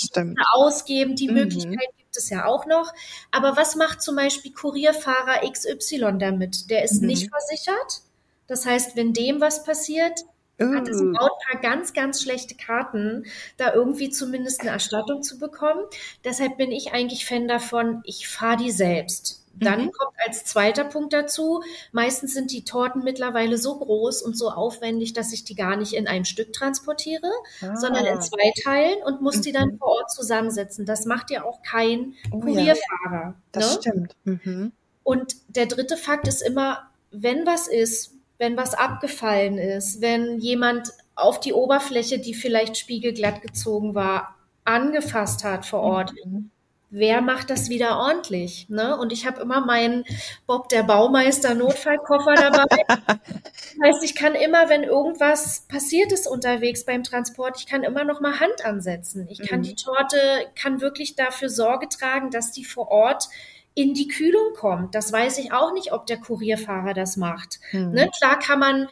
ausgeben. 0.54 1.15
Die 1.15 1.30
mhm. 1.30 1.36
Möglichkeit 1.36 1.88
gibt 1.97 2.17
es 2.17 2.30
ja 2.30 2.45
auch 2.45 2.65
noch. 2.65 2.91
Aber 3.32 3.56
was 3.56 3.78
macht 3.78 4.02
zum 4.02 4.17
Beispiel 4.17 4.52
Kurierfahrer 4.52 5.49
XY 5.49 6.17
damit? 6.19 6.69
Der 6.69 6.84
ist 6.84 7.02
mhm. 7.02 7.08
nicht 7.08 7.30
versichert. 7.30 8.02
Das 8.47 8.65
heißt, 8.65 8.97
wenn 8.97 9.13
dem 9.13 9.39
was 9.39 9.63
passiert, 9.63 10.26
hat 10.60 10.88
das 10.88 11.02
mm. 11.02 11.13
Brautpaar 11.13 11.62
ganz, 11.62 11.94
ganz 11.94 12.22
schlechte 12.22 12.56
Karten, 12.56 13.26
da 13.58 13.74
irgendwie 13.74 14.10
zumindest 14.10 14.62
eine 14.62 14.70
Erstattung 14.70 15.24
zu 15.24 15.39
bekommen. 15.39 15.82
Deshalb 16.24 16.58
bin 16.58 16.72
ich 16.72 16.94
eigentlich 16.94 17.26
Fan 17.26 17.48
davon, 17.48 18.02
ich 18.06 18.28
fahre 18.28 18.58
die 18.58 18.72
selbst. 18.72 19.44
Dann 19.56 19.86
mhm. 19.86 19.92
kommt 19.92 20.16
als 20.26 20.46
zweiter 20.46 20.84
Punkt 20.84 21.13
dazu, 21.13 21.62
meistens 21.92 22.34
sind 22.34 22.52
die 22.52 22.66
Torten 22.66 23.04
mittlerweile 23.04 23.60
so 23.60 23.78
groß 23.78 24.24
und 24.24 24.36
so 24.36 24.50
aufwendig, 24.50 25.13
dass 25.13 25.32
ich 25.32 25.44
die 25.44 25.54
gar 25.54 25.76
nicht 25.76 25.94
in 25.94 26.08
einem 26.08 26.26
Stück 26.26 26.54
transportiere, 26.54 27.30
ah. 27.62 27.76
sondern 27.76 28.06
in 28.06 28.22
zwei 28.22 28.52
Teilen 28.63 29.04
und 29.04 29.22
muss 29.22 29.38
mhm. 29.38 29.42
die 29.44 29.52
dann 29.52 29.70
mhm. 29.70 29.78
vor 29.78 29.89
Ort 29.89 30.12
zusammensetzen. 30.12 30.86
Das 30.88 31.06
macht 31.06 31.30
ja 31.30 31.44
auch 31.44 31.62
kein 31.62 32.16
oh, 32.32 32.39
Kurierfahrer. 32.39 33.12
Ja. 33.12 33.36
Das 33.52 33.76
ne? 33.76 33.82
stimmt. 33.82 34.16
Mhm. 34.24 34.72
Und 35.04 35.36
der 35.50 35.68
dritte 35.68 35.98
Fakt 35.98 36.28
ist 36.28 36.42
immer, 36.42 36.89
wenn 37.12 37.46
was 37.46 37.68
ist, 37.68 38.12
wenn 38.38 38.58
was 38.58 38.74
abgefallen 38.74 39.58
ist, 39.58 40.02
wenn 40.02 40.39
jemand 40.39 40.91
auf 41.15 41.39
die 41.39 41.54
Oberfläche, 41.54 42.19
die 42.19 42.34
vielleicht 42.34 42.78
spiegelglatt 42.78 43.41
gezogen 43.41 43.96
war, 43.96 44.36
angefasst 44.65 45.43
hat 45.43 45.65
vor 45.65 45.82
Ort. 45.82 46.13
Mhm. 46.26 46.50
Wer 46.96 47.22
macht 47.22 47.50
das 47.50 47.69
wieder 47.69 47.98
ordentlich? 47.98 48.67
Ne? 48.69 48.96
Und 48.96 49.12
ich 49.12 49.26
habe 49.26 49.41
immer 49.41 49.65
meinen 49.65 50.06
Bob 50.46 50.69
der 50.69 50.84
Baumeister 50.84 51.56
Notfallkoffer 51.56 52.36
dabei. 52.36 52.84
das 52.88 53.78
heißt, 53.84 54.04
ich 54.04 54.13
kann 54.13 54.36
immer, 54.36 54.69
wenn 54.69 54.84
irgendwas 54.84 55.65
passiert 55.67 56.12
ist 56.12 56.28
unterwegs 56.28 56.86
beim 56.86 57.04
Transport, 57.04 57.56
ich 57.58 57.65
kann 57.65 57.82
immer 57.82 58.04
noch 58.04 58.22
mal 58.22 58.39
Hand 58.39 58.63
ansetzen. 58.63 59.28
Ich 59.28 59.41
kann 59.41 59.62
mhm. 59.62 59.63
die 59.63 59.76
Torte, 59.76 60.17
kann 60.54 60.82
wirklich 60.82 61.15
dafür 61.15 61.50
Sorge 61.50 61.89
tragen, 61.89 62.30
dass 62.30 62.52
die 62.52 62.63
vor 62.63 62.89
Ort 62.89 63.28
in 63.75 63.93
die 63.93 64.07
Kühlung 64.07 64.53
kommt. 64.55 64.95
Das 64.95 65.12
weiß 65.12 65.39
ich 65.39 65.51
auch 65.51 65.73
nicht, 65.73 65.91
ob 65.91 66.05
der 66.05 66.17
Kurierfahrer 66.17 66.93
das 66.93 67.17
macht. 67.17 67.59
Mhm. 67.71 67.91
Ne? 67.91 68.12
Klar 68.17 68.39
kann 68.39 68.59
man, 68.59 68.88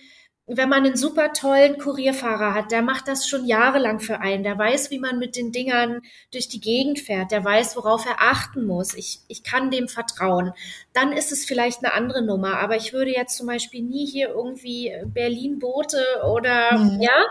wenn 0.47 0.69
man 0.69 0.85
einen 0.85 0.97
super 0.97 1.33
tollen 1.33 1.77
Kurierfahrer 1.77 2.53
hat, 2.53 2.71
der 2.71 2.81
macht 2.81 3.07
das 3.07 3.27
schon 3.27 3.45
jahrelang 3.45 3.99
für 3.99 4.19
einen. 4.19 4.43
Der 4.43 4.57
weiß, 4.57 4.89
wie 4.89 4.99
man 4.99 5.19
mit 5.19 5.35
den 5.35 5.51
Dingern 5.51 6.01
durch 6.33 6.47
die 6.47 6.59
Gegend 6.59 6.99
fährt. 6.99 7.31
Der 7.31 7.43
weiß, 7.43 7.75
worauf 7.75 8.05
er 8.05 8.21
achten 8.21 8.65
muss. 8.65 8.95
Ich, 8.95 9.19
ich 9.27 9.43
kann 9.43 9.69
dem 9.69 9.87
vertrauen. 9.87 10.51
Dann 10.93 11.13
ist 11.13 11.31
es 11.31 11.45
vielleicht 11.45 11.83
eine 11.83 11.93
andere 11.93 12.23
Nummer. 12.23 12.57
Aber 12.59 12.75
ich 12.75 12.91
würde 12.91 13.11
jetzt 13.11 13.37
zum 13.37 13.47
Beispiel 13.47 13.83
nie 13.83 14.05
hier 14.05 14.29
irgendwie 14.29 14.91
Berlin-Boote 15.05 16.03
oder, 16.33 16.77
mhm. 16.77 17.01
ja, 17.01 17.25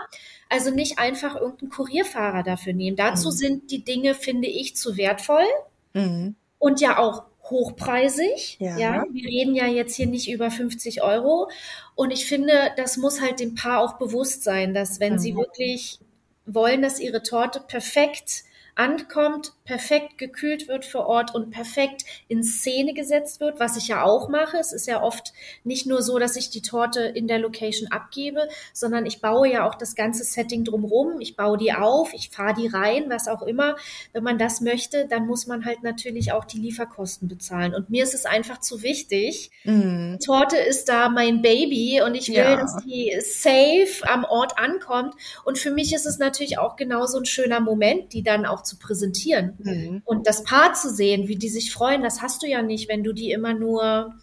also 0.49 0.71
nicht 0.71 0.99
einfach 0.99 1.35
irgendeinen 1.35 1.71
Kurierfahrer 1.71 2.43
dafür 2.43 2.73
nehmen. 2.73 2.95
Dazu 2.95 3.27
mhm. 3.27 3.33
sind 3.33 3.71
die 3.71 3.83
Dinge, 3.83 4.15
finde 4.15 4.47
ich, 4.47 4.75
zu 4.75 4.95
wertvoll. 4.95 5.45
Mhm. 5.93 6.35
Und 6.59 6.79
ja 6.79 6.97
auch 6.97 7.23
hochpreisig. 7.51 8.57
Ja. 8.59 8.77
ja. 8.77 9.05
wir 9.11 9.27
reden 9.27 9.53
ja 9.55 9.67
jetzt 9.67 9.95
hier 9.95 10.07
nicht 10.07 10.29
über 10.29 10.49
50 10.49 11.03
Euro. 11.03 11.49
Und 11.95 12.11
ich 12.11 12.25
finde, 12.25 12.71
das 12.77 12.97
muss 12.97 13.21
halt 13.21 13.39
dem 13.39 13.55
Paar 13.55 13.81
auch 13.81 13.97
bewusst 13.99 14.43
sein, 14.43 14.73
dass 14.73 14.99
wenn 14.99 15.13
mhm. 15.13 15.19
sie 15.19 15.35
wirklich 15.35 15.99
wollen, 16.45 16.81
dass 16.81 16.99
ihre 16.99 17.21
Torte 17.21 17.59
perfekt 17.59 18.43
ankommt, 18.75 19.53
perfekt 19.71 20.17
gekühlt 20.17 20.67
wird 20.67 20.83
vor 20.83 21.05
Ort 21.05 21.33
und 21.33 21.49
perfekt 21.49 22.03
in 22.27 22.43
Szene 22.43 22.93
gesetzt 22.93 23.39
wird, 23.39 23.57
was 23.61 23.77
ich 23.77 23.87
ja 23.87 24.03
auch 24.03 24.27
mache. 24.27 24.57
Es 24.57 24.73
ist 24.73 24.85
ja 24.85 25.01
oft 25.01 25.31
nicht 25.63 25.87
nur 25.87 26.01
so, 26.01 26.19
dass 26.19 26.35
ich 26.35 26.49
die 26.49 26.61
Torte 26.61 26.99
in 26.99 27.25
der 27.25 27.39
Location 27.39 27.89
abgebe, 27.89 28.49
sondern 28.73 29.05
ich 29.05 29.21
baue 29.21 29.49
ja 29.49 29.65
auch 29.65 29.75
das 29.75 29.95
ganze 29.95 30.25
Setting 30.25 30.65
drumherum. 30.65 31.21
Ich 31.21 31.37
baue 31.37 31.57
die 31.57 31.71
auf, 31.71 32.13
ich 32.13 32.31
fahre 32.31 32.53
die 32.53 32.67
rein, 32.67 33.05
was 33.07 33.29
auch 33.29 33.43
immer. 33.43 33.77
Wenn 34.11 34.25
man 34.25 34.37
das 34.37 34.59
möchte, 34.59 35.07
dann 35.07 35.25
muss 35.25 35.47
man 35.47 35.63
halt 35.63 35.83
natürlich 35.83 36.33
auch 36.33 36.43
die 36.43 36.59
Lieferkosten 36.59 37.29
bezahlen. 37.29 37.73
Und 37.73 37.89
mir 37.89 38.03
ist 38.03 38.13
es 38.13 38.25
einfach 38.25 38.59
zu 38.59 38.83
wichtig. 38.83 39.51
Die 39.63 40.25
Torte 40.25 40.57
ist 40.57 40.89
da 40.89 41.07
mein 41.07 41.41
Baby 41.41 42.01
und 42.05 42.15
ich 42.15 42.27
will, 42.27 42.35
ja. 42.35 42.57
dass 42.57 42.75
die 42.83 43.15
safe 43.21 44.05
am 44.05 44.25
Ort 44.25 44.57
ankommt. 44.57 45.15
Und 45.45 45.57
für 45.57 45.71
mich 45.71 45.93
ist 45.93 46.05
es 46.05 46.19
natürlich 46.19 46.57
auch 46.57 46.75
genauso 46.75 47.19
ein 47.19 47.25
schöner 47.25 47.61
Moment, 47.61 48.11
die 48.11 48.21
dann 48.21 48.45
auch 48.45 48.63
zu 48.63 48.77
präsentieren. 48.77 49.57
Mhm. 49.65 50.01
Und 50.05 50.27
das 50.27 50.43
Paar 50.43 50.73
zu 50.73 50.89
sehen, 50.89 51.27
wie 51.27 51.35
die 51.35 51.49
sich 51.49 51.71
freuen, 51.71 52.01
das 52.01 52.21
hast 52.21 52.43
du 52.43 52.47
ja 52.47 52.61
nicht, 52.61 52.89
wenn 52.89 53.03
du 53.03 53.13
die 53.13 53.31
immer 53.31 53.53
nur 53.53 54.13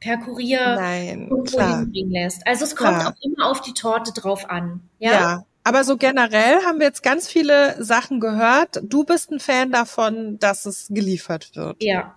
per 0.00 0.18
Kurier 0.18 0.76
Nein, 0.76 1.28
hinbringen 1.28 2.10
lässt. 2.10 2.46
Also 2.46 2.64
es 2.64 2.76
kommt 2.76 2.98
klar. 2.98 3.08
auch 3.08 3.24
immer 3.24 3.50
auf 3.50 3.60
die 3.60 3.74
Torte 3.74 4.12
drauf 4.12 4.48
an. 4.48 4.80
Ja. 4.98 5.12
ja 5.12 5.44
Aber 5.64 5.84
so 5.84 5.96
generell 5.96 6.62
haben 6.64 6.78
wir 6.78 6.86
jetzt 6.86 7.02
ganz 7.02 7.28
viele 7.28 7.82
Sachen 7.82 8.20
gehört. 8.20 8.80
Du 8.82 9.04
bist 9.04 9.30
ein 9.30 9.40
Fan 9.40 9.72
davon, 9.72 10.38
dass 10.38 10.66
es 10.66 10.86
geliefert 10.88 11.50
wird. 11.54 11.82
Ja. 11.82 12.14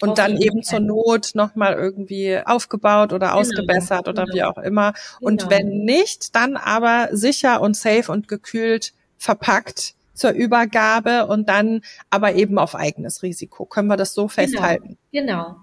Und 0.00 0.18
dann 0.18 0.36
eben 0.36 0.64
zur 0.64 0.80
Not 0.80 1.30
nochmal 1.34 1.74
irgendwie 1.74 2.36
aufgebaut 2.44 3.12
oder 3.12 3.28
genau, 3.28 3.40
ausgebessert 3.40 4.08
oder 4.08 4.24
genau. 4.24 4.34
wie 4.34 4.42
auch 4.42 4.58
immer. 4.58 4.94
Und 5.20 5.42
genau. 5.42 5.50
wenn 5.52 5.84
nicht, 5.84 6.34
dann 6.34 6.56
aber 6.56 7.08
sicher 7.12 7.60
und 7.60 7.76
safe 7.76 8.10
und 8.10 8.26
gekühlt 8.26 8.92
verpackt 9.16 9.94
zur 10.14 10.32
Übergabe 10.32 11.26
und 11.26 11.48
dann 11.48 11.82
aber 12.10 12.34
eben 12.34 12.58
auf 12.58 12.74
eigenes 12.74 13.22
Risiko. 13.22 13.64
Können 13.64 13.88
wir 13.88 13.96
das 13.96 14.14
so 14.14 14.22
genau. 14.22 14.34
festhalten? 14.34 14.98
Genau. 15.12 15.56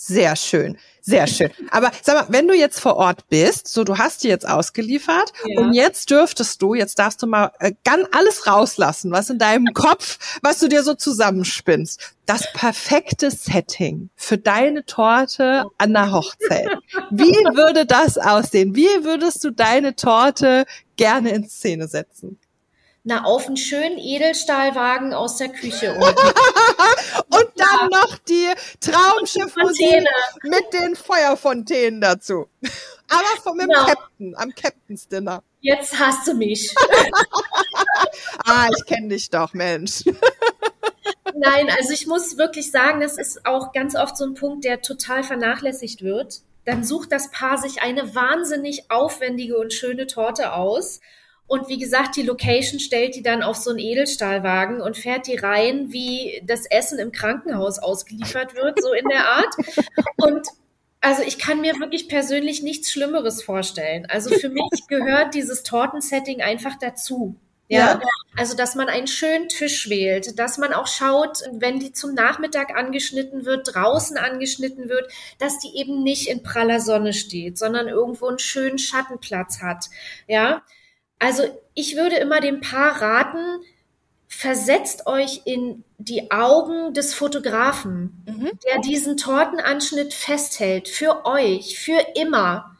Sehr 0.00 0.36
schön, 0.36 0.78
sehr 1.00 1.26
schön. 1.26 1.50
Aber 1.72 1.90
sag 2.02 2.14
mal, 2.14 2.32
wenn 2.32 2.46
du 2.46 2.54
jetzt 2.54 2.78
vor 2.78 2.94
Ort 2.94 3.28
bist, 3.28 3.66
so 3.66 3.82
du 3.82 3.98
hast 3.98 4.22
die 4.22 4.28
jetzt 4.28 4.48
ausgeliefert 4.48 5.32
ja. 5.44 5.60
und 5.60 5.72
jetzt 5.72 6.12
dürftest 6.12 6.62
du, 6.62 6.74
jetzt 6.74 7.00
darfst 7.00 7.20
du 7.20 7.26
mal 7.26 7.50
äh, 7.58 7.72
ganz 7.82 8.06
alles 8.12 8.46
rauslassen, 8.46 9.10
was 9.10 9.28
in 9.28 9.40
deinem 9.40 9.74
Kopf, 9.74 10.38
was 10.40 10.60
du 10.60 10.68
dir 10.68 10.84
so 10.84 10.94
zusammenspinnst. 10.94 12.14
Das 12.26 12.44
perfekte 12.52 13.32
Setting 13.32 14.10
für 14.14 14.38
deine 14.38 14.84
Torte 14.86 15.64
an 15.78 15.92
der 15.92 16.12
Hochzeit. 16.12 16.68
Wie 17.10 17.34
würde 17.56 17.84
das 17.84 18.18
aussehen? 18.18 18.76
Wie 18.76 19.02
würdest 19.02 19.42
du 19.42 19.50
deine 19.50 19.96
Torte 19.96 20.64
gerne 20.94 21.30
in 21.30 21.48
Szene 21.48 21.88
setzen? 21.88 22.38
Na, 23.04 23.24
auf 23.24 23.46
einen 23.46 23.56
schönen 23.56 23.98
Edelstahlwagen 23.98 25.14
aus 25.14 25.36
der 25.36 25.48
Küche. 25.48 25.94
und 25.94 26.02
dann 27.56 27.56
ja. 27.56 27.88
noch 27.90 28.18
die 28.18 28.48
Traumschiffmusik 28.80 30.06
mit 30.42 30.72
den 30.72 30.96
Feuerfontänen 30.96 32.00
dazu. 32.00 32.48
Aber 33.08 33.42
vom 33.42 33.58
genau. 33.58 33.86
Captain, 33.86 34.34
am 34.36 34.54
Captain's 34.54 35.08
Dinner. 35.08 35.42
Jetzt 35.60 35.98
hast 35.98 36.28
du 36.28 36.34
mich. 36.34 36.74
ah, 38.44 38.68
ich 38.76 38.84
kenne 38.84 39.08
dich 39.08 39.30
doch, 39.30 39.54
Mensch. 39.54 40.04
Nein, 41.34 41.70
also 41.70 41.92
ich 41.92 42.06
muss 42.06 42.36
wirklich 42.36 42.70
sagen, 42.70 43.00
das 43.00 43.18
ist 43.18 43.44
auch 43.46 43.72
ganz 43.72 43.96
oft 43.96 44.16
so 44.16 44.24
ein 44.24 44.34
Punkt, 44.34 44.64
der 44.64 44.82
total 44.82 45.24
vernachlässigt 45.24 46.02
wird. 46.02 46.42
Dann 46.64 46.84
sucht 46.84 47.12
das 47.12 47.30
Paar 47.30 47.58
sich 47.58 47.80
eine 47.80 48.14
wahnsinnig 48.14 48.90
aufwendige 48.90 49.56
und 49.58 49.72
schöne 49.72 50.06
Torte 50.06 50.52
aus 50.52 51.00
und 51.48 51.68
wie 51.68 51.78
gesagt, 51.78 52.16
die 52.16 52.22
Location 52.22 52.78
stellt 52.78 53.14
die 53.14 53.22
dann 53.22 53.42
auf 53.42 53.56
so 53.56 53.70
einen 53.70 53.78
Edelstahlwagen 53.78 54.82
und 54.82 54.98
fährt 54.98 55.26
die 55.26 55.36
rein, 55.36 55.90
wie 55.92 56.42
das 56.44 56.66
Essen 56.66 56.98
im 56.98 57.10
Krankenhaus 57.10 57.78
ausgeliefert 57.78 58.54
wird, 58.54 58.80
so 58.80 58.92
in 58.92 59.08
der 59.08 59.26
Art. 59.26 59.54
Und 60.16 60.46
also 61.00 61.22
ich 61.22 61.38
kann 61.38 61.62
mir 61.62 61.78
wirklich 61.80 62.08
persönlich 62.08 62.62
nichts 62.62 62.92
Schlimmeres 62.92 63.42
vorstellen. 63.42 64.06
Also 64.10 64.30
für 64.34 64.50
mich 64.50 64.68
gehört 64.88 65.34
dieses 65.34 65.62
Tortensetting 65.62 66.42
einfach 66.42 66.76
dazu. 66.78 67.36
Ja? 67.68 67.78
ja, 67.78 68.00
also 68.36 68.56
dass 68.56 68.74
man 68.74 68.88
einen 68.88 69.06
schönen 69.06 69.48
Tisch 69.48 69.88
wählt, 69.88 70.38
dass 70.38 70.58
man 70.58 70.72
auch 70.72 70.86
schaut, 70.86 71.38
wenn 71.52 71.78
die 71.78 71.92
zum 71.92 72.14
Nachmittag 72.14 72.76
angeschnitten 72.76 73.44
wird, 73.44 73.74
draußen 73.74 74.16
angeschnitten 74.16 74.88
wird, 74.88 75.10
dass 75.38 75.58
die 75.58 75.78
eben 75.78 76.02
nicht 76.02 76.28
in 76.28 76.42
praller 76.42 76.80
Sonne 76.80 77.12
steht, 77.12 77.58
sondern 77.58 77.88
irgendwo 77.88 78.26
einen 78.26 78.38
schönen 78.38 78.78
Schattenplatz 78.78 79.60
hat. 79.60 79.86
Ja, 80.26 80.62
also 81.18 81.44
ich 81.74 81.96
würde 81.96 82.16
immer 82.16 82.40
dem 82.40 82.60
Paar 82.60 83.00
raten, 83.00 83.62
versetzt 84.28 85.06
euch 85.06 85.42
in 85.46 85.84
die 85.98 86.30
Augen 86.30 86.94
des 86.94 87.14
Fotografen, 87.14 88.22
mhm. 88.26 88.50
der 88.66 88.80
diesen 88.80 89.16
Tortenanschnitt 89.16 90.14
festhält, 90.14 90.88
für 90.88 91.24
euch, 91.24 91.78
für 91.78 92.00
immer. 92.14 92.77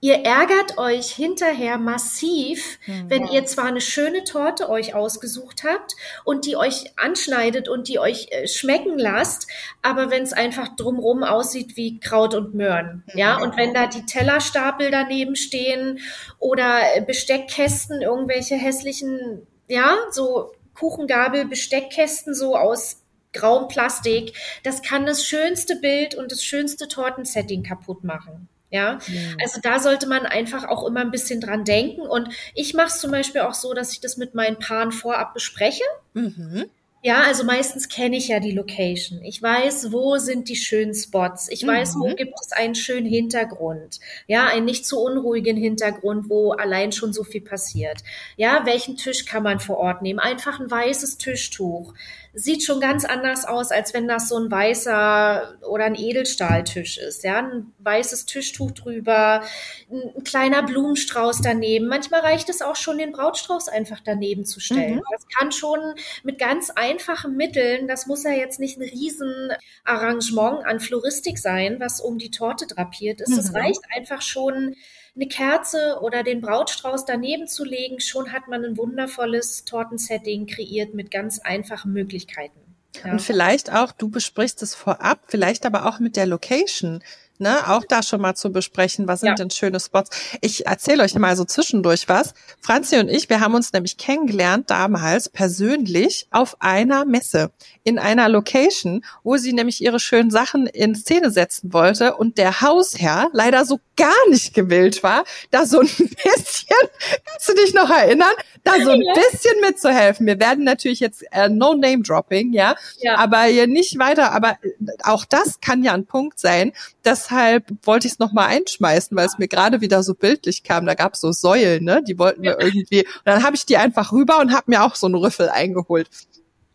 Ihr 0.00 0.24
ärgert 0.24 0.78
euch 0.78 1.10
hinterher 1.10 1.76
massiv, 1.76 2.78
mhm. 2.86 3.10
wenn 3.10 3.26
ihr 3.26 3.46
zwar 3.46 3.64
eine 3.64 3.80
schöne 3.80 4.22
Torte 4.22 4.68
euch 4.68 4.94
ausgesucht 4.94 5.64
habt 5.64 5.96
und 6.24 6.46
die 6.46 6.56
euch 6.56 6.92
anschneidet 6.96 7.68
und 7.68 7.88
die 7.88 7.98
euch 7.98 8.28
äh, 8.30 8.46
schmecken 8.46 8.96
lasst, 8.96 9.48
aber 9.82 10.08
wenn 10.10 10.22
es 10.22 10.32
einfach 10.32 10.76
drumrum 10.76 11.24
aussieht 11.24 11.76
wie 11.76 11.98
Kraut 11.98 12.36
und 12.36 12.54
Möhren, 12.54 13.02
mhm. 13.06 13.18
ja, 13.18 13.38
und 13.38 13.56
wenn 13.56 13.74
da 13.74 13.88
die 13.88 14.06
Tellerstapel 14.06 14.92
daneben 14.92 15.34
stehen 15.34 15.98
oder 16.38 16.80
Besteckkästen, 17.04 18.00
irgendwelche 18.00 18.54
hässlichen, 18.54 19.48
ja, 19.66 19.96
so 20.12 20.52
Kuchengabel, 20.74 21.44
Besteckkästen 21.44 22.36
so 22.36 22.56
aus 22.56 23.02
grauem 23.32 23.66
Plastik, 23.66 24.36
das 24.62 24.82
kann 24.82 25.06
das 25.06 25.26
schönste 25.26 25.74
Bild 25.74 26.14
und 26.14 26.30
das 26.30 26.44
schönste 26.44 26.86
Tortensetting 26.86 27.64
kaputt 27.64 28.04
machen. 28.04 28.48
Ja, 28.70 28.98
mhm. 29.06 29.36
also 29.42 29.60
da 29.62 29.78
sollte 29.78 30.06
man 30.06 30.26
einfach 30.26 30.68
auch 30.68 30.86
immer 30.86 31.00
ein 31.00 31.10
bisschen 31.10 31.40
dran 31.40 31.64
denken. 31.64 32.02
Und 32.02 32.28
ich 32.54 32.74
mache 32.74 32.88
es 32.88 33.00
zum 33.00 33.10
Beispiel 33.10 33.40
auch 33.42 33.54
so, 33.54 33.72
dass 33.74 33.92
ich 33.92 34.00
das 34.00 34.16
mit 34.16 34.34
meinen 34.34 34.58
Paaren 34.58 34.92
vorab 34.92 35.34
bespreche. 35.34 35.84
Mhm. 36.14 36.66
Ja, 37.00 37.22
also 37.22 37.44
meistens 37.44 37.88
kenne 37.88 38.16
ich 38.16 38.26
ja 38.26 38.40
die 38.40 38.50
Location. 38.50 39.22
Ich 39.22 39.40
weiß, 39.40 39.92
wo 39.92 40.18
sind 40.18 40.48
die 40.48 40.56
schönen 40.56 40.94
Spots. 40.94 41.48
Ich 41.48 41.64
weiß, 41.64 41.94
mhm. 41.94 42.00
wo 42.00 42.14
gibt 42.16 42.34
es 42.40 42.50
einen 42.50 42.74
schönen 42.74 43.06
Hintergrund. 43.06 44.00
Ja, 44.26 44.48
einen 44.48 44.64
nicht 44.64 44.84
zu 44.84 45.00
unruhigen 45.00 45.56
Hintergrund, 45.56 46.28
wo 46.28 46.52
allein 46.52 46.90
schon 46.90 47.12
so 47.12 47.22
viel 47.22 47.40
passiert. 47.40 48.02
Ja, 48.36 48.66
welchen 48.66 48.96
Tisch 48.96 49.26
kann 49.26 49.44
man 49.44 49.60
vor 49.60 49.78
Ort 49.78 50.02
nehmen? 50.02 50.18
Einfach 50.18 50.58
ein 50.58 50.70
weißes 50.70 51.18
Tischtuch 51.18 51.94
sieht 52.38 52.62
schon 52.62 52.80
ganz 52.80 53.04
anders 53.04 53.44
aus, 53.44 53.72
als 53.72 53.92
wenn 53.94 54.06
das 54.06 54.28
so 54.28 54.38
ein 54.38 54.48
weißer 54.48 55.58
oder 55.68 55.86
ein 55.86 55.96
Edelstahltisch 55.96 56.96
ist. 56.96 57.24
Ja, 57.24 57.38
ein 57.38 57.72
weißes 57.78 58.26
Tischtuch 58.26 58.70
drüber, 58.70 59.42
ein, 59.90 60.22
kleiner 60.22 60.62
Blumenstrauß 60.62 61.40
daneben. 61.42 61.88
Manchmal 61.88 62.20
reicht 62.20 62.48
es 62.48 62.62
auch 62.62 62.76
schon, 62.76 62.98
den 62.98 63.10
Brautstrauß 63.10 63.68
einfach 63.68 64.00
daneben 64.04 64.44
zu 64.44 64.60
stellen. 64.60 64.96
Mhm. 64.96 65.02
Das 65.10 65.26
kann 65.36 65.50
schon 65.50 65.80
mit 66.22 66.38
ganz 66.38 66.70
einfachen 66.70 67.36
Mitteln, 67.36 67.88
das 67.88 68.06
muss 68.06 68.22
ja 68.22 68.30
jetzt 68.30 68.60
nicht 68.60 68.78
ein 68.78 68.88
Riesenarrangement 68.88 70.64
an 70.64 70.78
Floristik 70.78 71.38
sein, 71.38 71.80
was 71.80 72.00
um 72.00 72.18
die 72.18 72.30
Torte 72.30 72.68
drapiert 72.68 73.20
ist. 73.20 73.36
Es 73.36 73.50
mhm. 73.50 73.56
reicht 73.56 73.82
einfach 73.96 74.22
schon, 74.22 74.76
eine 75.14 75.28
Kerze 75.28 75.98
oder 76.00 76.22
den 76.22 76.40
Brautstrauß 76.40 77.04
daneben 77.04 77.46
zu 77.46 77.64
legen, 77.64 78.00
schon 78.00 78.32
hat 78.32 78.48
man 78.48 78.64
ein 78.64 78.76
wundervolles 78.76 79.64
Tortensetting 79.64 80.46
kreiert 80.46 80.94
mit 80.94 81.10
ganz 81.10 81.38
einfachen 81.38 81.92
Möglichkeiten. 81.92 82.58
Ja. 83.04 83.12
Und 83.12 83.22
vielleicht 83.22 83.72
auch, 83.72 83.92
du 83.92 84.08
besprichst 84.08 84.62
es 84.62 84.74
vorab, 84.74 85.20
vielleicht 85.26 85.66
aber 85.66 85.86
auch 85.86 85.98
mit 85.98 86.16
der 86.16 86.26
Location 86.26 87.02
ne, 87.38 87.68
auch 87.68 87.84
da 87.88 88.02
schon 88.02 88.20
mal 88.20 88.34
zu 88.34 88.50
besprechen, 88.50 89.08
was 89.08 89.20
sind 89.20 89.30
ja. 89.30 89.34
denn 89.34 89.50
schöne 89.50 89.80
Spots. 89.80 90.10
Ich 90.40 90.66
erzähle 90.66 91.02
euch 91.02 91.14
mal 91.14 91.36
so 91.36 91.44
zwischendurch 91.44 92.08
was. 92.08 92.34
Franzi 92.60 92.98
und 92.98 93.08
ich, 93.08 93.28
wir 93.28 93.40
haben 93.40 93.54
uns 93.54 93.72
nämlich 93.72 93.96
kennengelernt 93.96 94.70
damals 94.70 95.28
persönlich 95.28 96.26
auf 96.30 96.56
einer 96.60 97.04
Messe 97.04 97.50
in 97.84 97.98
einer 97.98 98.28
Location, 98.28 99.04
wo 99.22 99.36
sie 99.36 99.52
nämlich 99.52 99.82
ihre 99.82 100.00
schönen 100.00 100.30
Sachen 100.30 100.66
in 100.66 100.94
Szene 100.94 101.30
setzen 101.30 101.72
wollte 101.72 102.16
und 102.16 102.38
der 102.38 102.60
Hausherr 102.60 103.28
leider 103.32 103.64
so 103.64 103.80
gar 103.96 104.28
nicht 104.30 104.54
gewillt 104.54 105.02
war, 105.02 105.24
da 105.50 105.66
so 105.66 105.80
ein 105.80 105.86
bisschen, 105.98 106.76
kannst 107.24 107.48
du 107.48 107.54
dich 107.54 107.74
noch 107.74 107.90
erinnern, 107.90 108.32
da 108.68 108.84
so 108.84 108.90
ein 108.90 109.00
bisschen 109.00 109.60
mitzuhelfen. 109.60 110.26
Wir 110.26 110.38
werden 110.38 110.64
natürlich 110.64 111.00
jetzt 111.00 111.24
äh, 111.30 111.48
no 111.48 111.74
name 111.74 112.02
dropping, 112.02 112.52
ja, 112.52 112.76
ja, 113.00 113.16
aber 113.16 113.42
hier 113.42 113.66
nicht 113.66 113.98
weiter, 113.98 114.32
aber 114.32 114.58
auch 115.02 115.24
das 115.24 115.60
kann 115.60 115.82
ja 115.82 115.94
ein 115.94 116.06
Punkt 116.06 116.38
sein, 116.38 116.72
deshalb 117.04 117.64
wollte 117.82 118.06
ich 118.06 118.14
es 118.14 118.18
nochmal 118.18 118.48
einschmeißen, 118.48 119.16
weil 119.16 119.26
es 119.26 119.38
mir 119.38 119.48
gerade 119.48 119.80
wieder 119.80 120.02
so 120.02 120.14
bildlich 120.14 120.62
kam. 120.62 120.86
Da 120.86 120.94
gab 120.94 121.14
es 121.14 121.20
so 121.20 121.32
Säulen, 121.32 121.84
ne? 121.84 122.02
Die 122.06 122.18
wollten 122.18 122.42
wir 122.42 122.60
irgendwie. 122.60 123.04
Und 123.04 123.26
dann 123.26 123.42
habe 123.42 123.56
ich 123.56 123.66
die 123.66 123.76
einfach 123.76 124.12
rüber 124.12 124.38
und 124.40 124.52
habe 124.52 124.64
mir 124.66 124.82
auch 124.82 124.94
so 124.94 125.06
einen 125.06 125.16
Rüffel 125.16 125.48
eingeholt. 125.48 126.08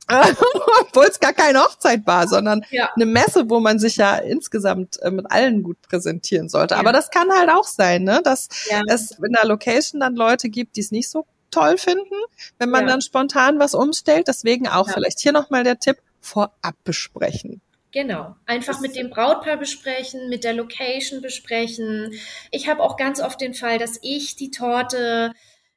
Obwohl 0.82 1.06
es 1.06 1.19
gar 1.19 1.32
keine 1.32 1.60
Hochzeit 1.60 2.06
war, 2.06 2.27
sondern 2.27 2.65
ja. 2.71 2.89
eine 2.93 3.06
Messe, 3.06 3.49
wo 3.49 3.62
man 3.62 3.79
sich 3.79 3.95
ja 3.95 4.17
insgesamt 4.17 5.01
äh, 5.01 5.12
mit 5.12 5.32
allen 5.32 5.63
gut 5.63 5.82
präsentieren 5.82 6.49
sollte. 6.49 6.73
Ja. 6.73 6.79
Aber 6.82 6.91
das 6.91 7.10
kann 7.10 7.32
halt 7.32 7.49
auch 7.49 7.63
sein, 7.63 8.03
ne? 8.03 8.21
dass 8.23 8.49
ja. 8.69 8.82
es 8.88 9.12
in 9.12 9.32
der 9.32 9.45
Location 9.45 10.01
dann 10.01 10.15
Leute 10.15 10.49
gibt, 10.49 10.75
die 10.75 10.82
es 10.82 10.91
nicht 10.91 11.10
so 11.10 11.25
toll 11.54 11.78
finden, 11.78 12.16
wenn 12.58 12.70
man 12.70 12.88
dann 12.88 13.02
spontan 13.02 13.60
was 13.60 13.74
umstellt. 13.76 14.28
Deswegen 14.28 14.68
auch 14.68 14.89
vielleicht 14.89 15.20
hier 15.20 15.32
nochmal 15.32 15.63
der 15.63 15.80
Tipp, 15.80 15.98
vorab 16.20 16.76
besprechen. 16.84 17.62
Genau. 17.92 18.36
Einfach 18.48 18.80
mit 18.80 18.96
dem 18.96 19.12
Brautpaar 19.12 19.58
besprechen, 19.58 20.28
mit 20.30 20.44
der 20.44 20.54
Location 20.54 21.22
besprechen. 21.22 22.13
Ich 22.50 22.68
habe 22.68 22.82
auch 22.82 22.98
ganz 22.98 23.22
oft 23.22 23.39
den 23.39 23.54
Fall, 23.54 23.78
dass 23.78 24.00
ich 24.02 24.36
die 24.36 24.50
Torte 24.50 25.34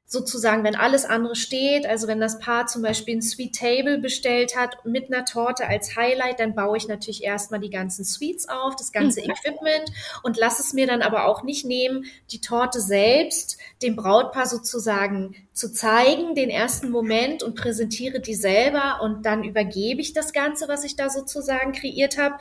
sozusagen, 0.09 0.63
wenn 0.63 0.77
alles 0.77 1.05
andere 1.05 1.35
steht, 1.35 1.85
also 1.85 2.07
wenn 2.07 2.21
das 2.21 2.39
Paar 2.39 2.69
zum 2.69 2.83
Beispiel 2.83 3.17
ein 3.17 3.23
Sweet 3.23 3.57
Table 3.57 3.99
bestellt 3.99 4.57
hat 4.57 4.85
mit 4.85 5.13
einer 5.13 5.25
Torte 5.25 5.67
als 5.67 5.97
Highlight, 5.97 6.39
dann 6.39 6.55
baue 6.55 6.77
ich 6.77 6.87
natürlich 6.87 7.25
erstmal 7.25 7.59
die 7.59 7.71
ganzen 7.71 8.05
Sweets 8.05 8.49
auf, 8.49 8.77
das 8.77 8.93
ganze 8.93 9.21
mhm. 9.21 9.31
Equipment 9.31 9.91
und 10.23 10.37
lasse 10.37 10.63
es 10.63 10.73
mir 10.73 10.87
dann 10.87 11.03
aber 11.03 11.27
auch 11.27 11.43
nicht 11.43 11.67
nehmen, 11.67 12.05
die 12.31 12.41
Torte 12.41 12.81
selbst 12.81 13.59
dem 13.83 13.97
Brautpaar 13.97 14.47
sozusagen 14.47 15.35
zu 15.53 15.73
zeigen, 15.73 16.37
den 16.37 16.51
ersten 16.51 16.91
Moment 16.91 17.43
und 17.43 17.57
präsentiere 17.57 18.21
die 18.21 18.35
selber 18.35 19.01
und 19.03 19.27
dann 19.27 19.43
übergebe 19.43 20.01
ich 20.01 20.13
das 20.13 20.33
Ganze, 20.33 20.69
was 20.69 20.85
ich 20.85 20.95
da 20.95 21.11
sozusagen 21.11 21.73
kreiert 21.73 22.17
habe 22.17 22.37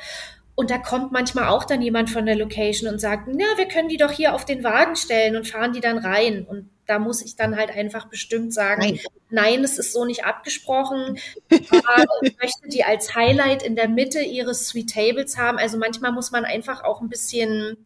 Und 0.55 0.71
da 0.71 0.77
kommt 0.77 1.11
manchmal 1.11 1.49
auch 1.49 1.65
dann 1.65 1.81
jemand 1.81 2.09
von 2.09 2.25
der 2.25 2.35
Location 2.35 2.89
und 2.91 2.99
sagt, 2.99 3.27
na, 3.27 3.43
wir 3.57 3.67
können 3.67 3.89
die 3.89 3.97
doch 3.97 4.11
hier 4.11 4.33
auf 4.33 4.45
den 4.45 4.63
Wagen 4.63 4.95
stellen 4.95 5.35
und 5.35 5.47
fahren 5.47 5.73
die 5.73 5.81
dann 5.81 5.97
rein. 5.97 6.45
Und 6.45 6.69
da 6.85 6.97
muss 6.97 7.21
ich 7.21 7.35
dann 7.35 7.57
halt 7.57 7.71
einfach 7.71 8.07
bestimmt 8.07 8.53
sagen, 8.53 8.81
nein, 8.81 8.99
nein 9.29 9.63
es 9.63 9.77
ist 9.77 9.91
so 9.91 10.05
nicht 10.05 10.23
abgesprochen. 10.23 11.17
ich 11.49 12.37
möchte 12.41 12.69
die 12.69 12.85
als 12.85 13.15
Highlight 13.15 13.63
in 13.63 13.75
der 13.75 13.89
Mitte 13.89 14.21
ihres 14.21 14.67
Sweet 14.67 14.93
Tables 14.93 15.37
haben. 15.37 15.57
Also 15.57 15.77
manchmal 15.77 16.13
muss 16.13 16.31
man 16.31 16.45
einfach 16.45 16.83
auch 16.83 17.01
ein 17.01 17.09
bisschen 17.09 17.85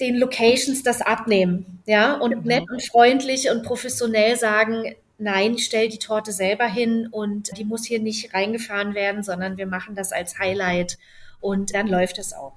den 0.00 0.16
Locations 0.16 0.82
das 0.82 1.00
abnehmen, 1.00 1.82
ja, 1.86 2.14
und 2.14 2.30
genau. 2.30 2.46
nett 2.46 2.70
und 2.70 2.82
freundlich 2.82 3.50
und 3.50 3.62
professionell 3.62 4.36
sagen, 4.36 4.94
nein, 5.18 5.54
ich 5.54 5.64
stelle 5.64 5.88
die 5.88 5.98
Torte 5.98 6.32
selber 6.32 6.66
hin 6.66 7.08
und 7.10 7.56
die 7.56 7.64
muss 7.64 7.86
hier 7.86 8.00
nicht 8.00 8.34
reingefahren 8.34 8.94
werden, 8.94 9.22
sondern 9.22 9.56
wir 9.56 9.66
machen 9.66 9.94
das 9.94 10.12
als 10.12 10.38
Highlight 10.38 10.98
und 11.40 11.74
dann 11.74 11.86
läuft 11.88 12.18
es 12.18 12.32
auch. 12.32 12.54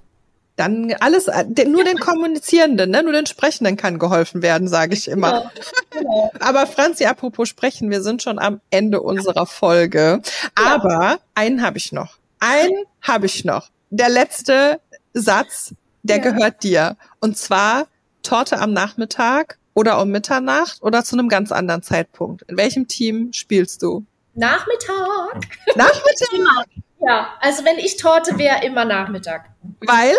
Dann 0.56 0.94
alles, 1.00 1.26
nur 1.26 1.84
den 1.84 1.98
Kommunizierenden, 1.98 2.90
ne? 2.90 3.02
nur 3.02 3.14
den 3.14 3.24
Sprechenden 3.24 3.78
kann 3.78 3.98
geholfen 3.98 4.42
werden, 4.42 4.68
sage 4.68 4.94
ich 4.94 5.08
immer. 5.08 5.50
Genau, 5.90 6.30
genau. 6.30 6.32
Aber 6.38 6.66
Franzi, 6.66 7.06
apropos 7.06 7.48
Sprechen, 7.48 7.90
wir 7.90 8.02
sind 8.02 8.22
schon 8.22 8.38
am 8.38 8.60
Ende 8.70 9.00
unserer 9.00 9.46
Folge. 9.46 10.20
Aber 10.54 11.02
ja. 11.02 11.18
einen 11.34 11.62
habe 11.62 11.78
ich 11.78 11.92
noch. 11.92 12.18
Einen 12.40 12.84
habe 13.00 13.24
ich 13.24 13.44
noch. 13.46 13.70
Der 13.88 14.10
letzte 14.10 14.80
Satz, 15.14 15.74
der 16.02 16.18
ja. 16.18 16.22
gehört 16.24 16.62
dir. 16.62 16.96
Und 17.20 17.38
zwar 17.38 17.86
Torte 18.22 18.58
am 18.58 18.74
Nachmittag 18.74 19.58
oder 19.72 20.00
um 20.00 20.10
Mitternacht 20.10 20.82
oder 20.82 21.04
zu 21.04 21.16
einem 21.16 21.28
ganz 21.28 21.52
anderen 21.52 21.82
Zeitpunkt. 21.82 22.42
In 22.42 22.58
welchem 22.58 22.86
Team 22.86 23.32
spielst 23.32 23.82
du? 23.82 24.04
Nachmittag. 24.34 25.46
Nachmittag? 25.74 26.66
Ja, 27.00 27.34
also 27.40 27.64
wenn 27.64 27.78
ich 27.78 27.96
Torte 27.96 28.38
wäre, 28.38 28.64
immer 28.64 28.84
Nachmittag. 28.84 29.50
Weil? 29.80 30.14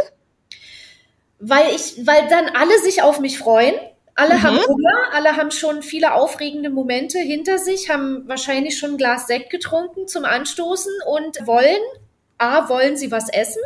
Weil 1.39 1.73
ich, 1.75 2.05
weil 2.05 2.27
dann 2.29 2.47
alle 2.55 2.79
sich 2.79 3.01
auf 3.01 3.19
mich 3.19 3.37
freuen. 3.37 3.75
Alle 4.15 4.35
mhm. 4.35 4.43
haben 4.43 4.57
Hunger, 4.57 5.13
alle 5.13 5.37
haben 5.37 5.51
schon 5.51 5.81
viele 5.83 6.13
aufregende 6.13 6.69
Momente 6.69 7.17
hinter 7.19 7.57
sich, 7.57 7.89
haben 7.89 8.27
wahrscheinlich 8.27 8.77
schon 8.77 8.91
ein 8.91 8.97
Glas 8.97 9.27
Sekt 9.27 9.49
getrunken 9.49 10.07
zum 10.07 10.25
Anstoßen 10.25 10.91
und 11.07 11.47
wollen 11.47 11.79
A, 12.37 12.69
wollen 12.69 12.97
sie 12.97 13.11
was 13.11 13.29
essen? 13.29 13.61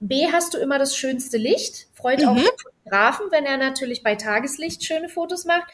B, 0.00 0.26
hast 0.32 0.52
du 0.52 0.58
immer 0.58 0.78
das 0.78 0.96
schönste 0.96 1.38
Licht? 1.38 1.86
Freut 1.94 2.20
mhm. 2.20 2.28
auch 2.28 2.34
den 2.34 2.44
Fotografen, 2.44 3.26
wenn 3.30 3.46
er 3.46 3.56
natürlich 3.56 4.02
bei 4.02 4.16
Tageslicht 4.16 4.84
schöne 4.84 5.08
Fotos 5.08 5.44
macht. 5.44 5.66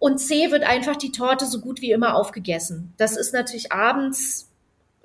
Und 0.00 0.18
C, 0.18 0.50
wird 0.50 0.64
einfach 0.64 0.96
die 0.96 1.12
Torte 1.12 1.46
so 1.46 1.60
gut 1.60 1.80
wie 1.80 1.92
immer 1.92 2.16
aufgegessen. 2.16 2.92
Das 2.96 3.16
ist 3.16 3.32
natürlich 3.32 3.72
abends 3.72 4.50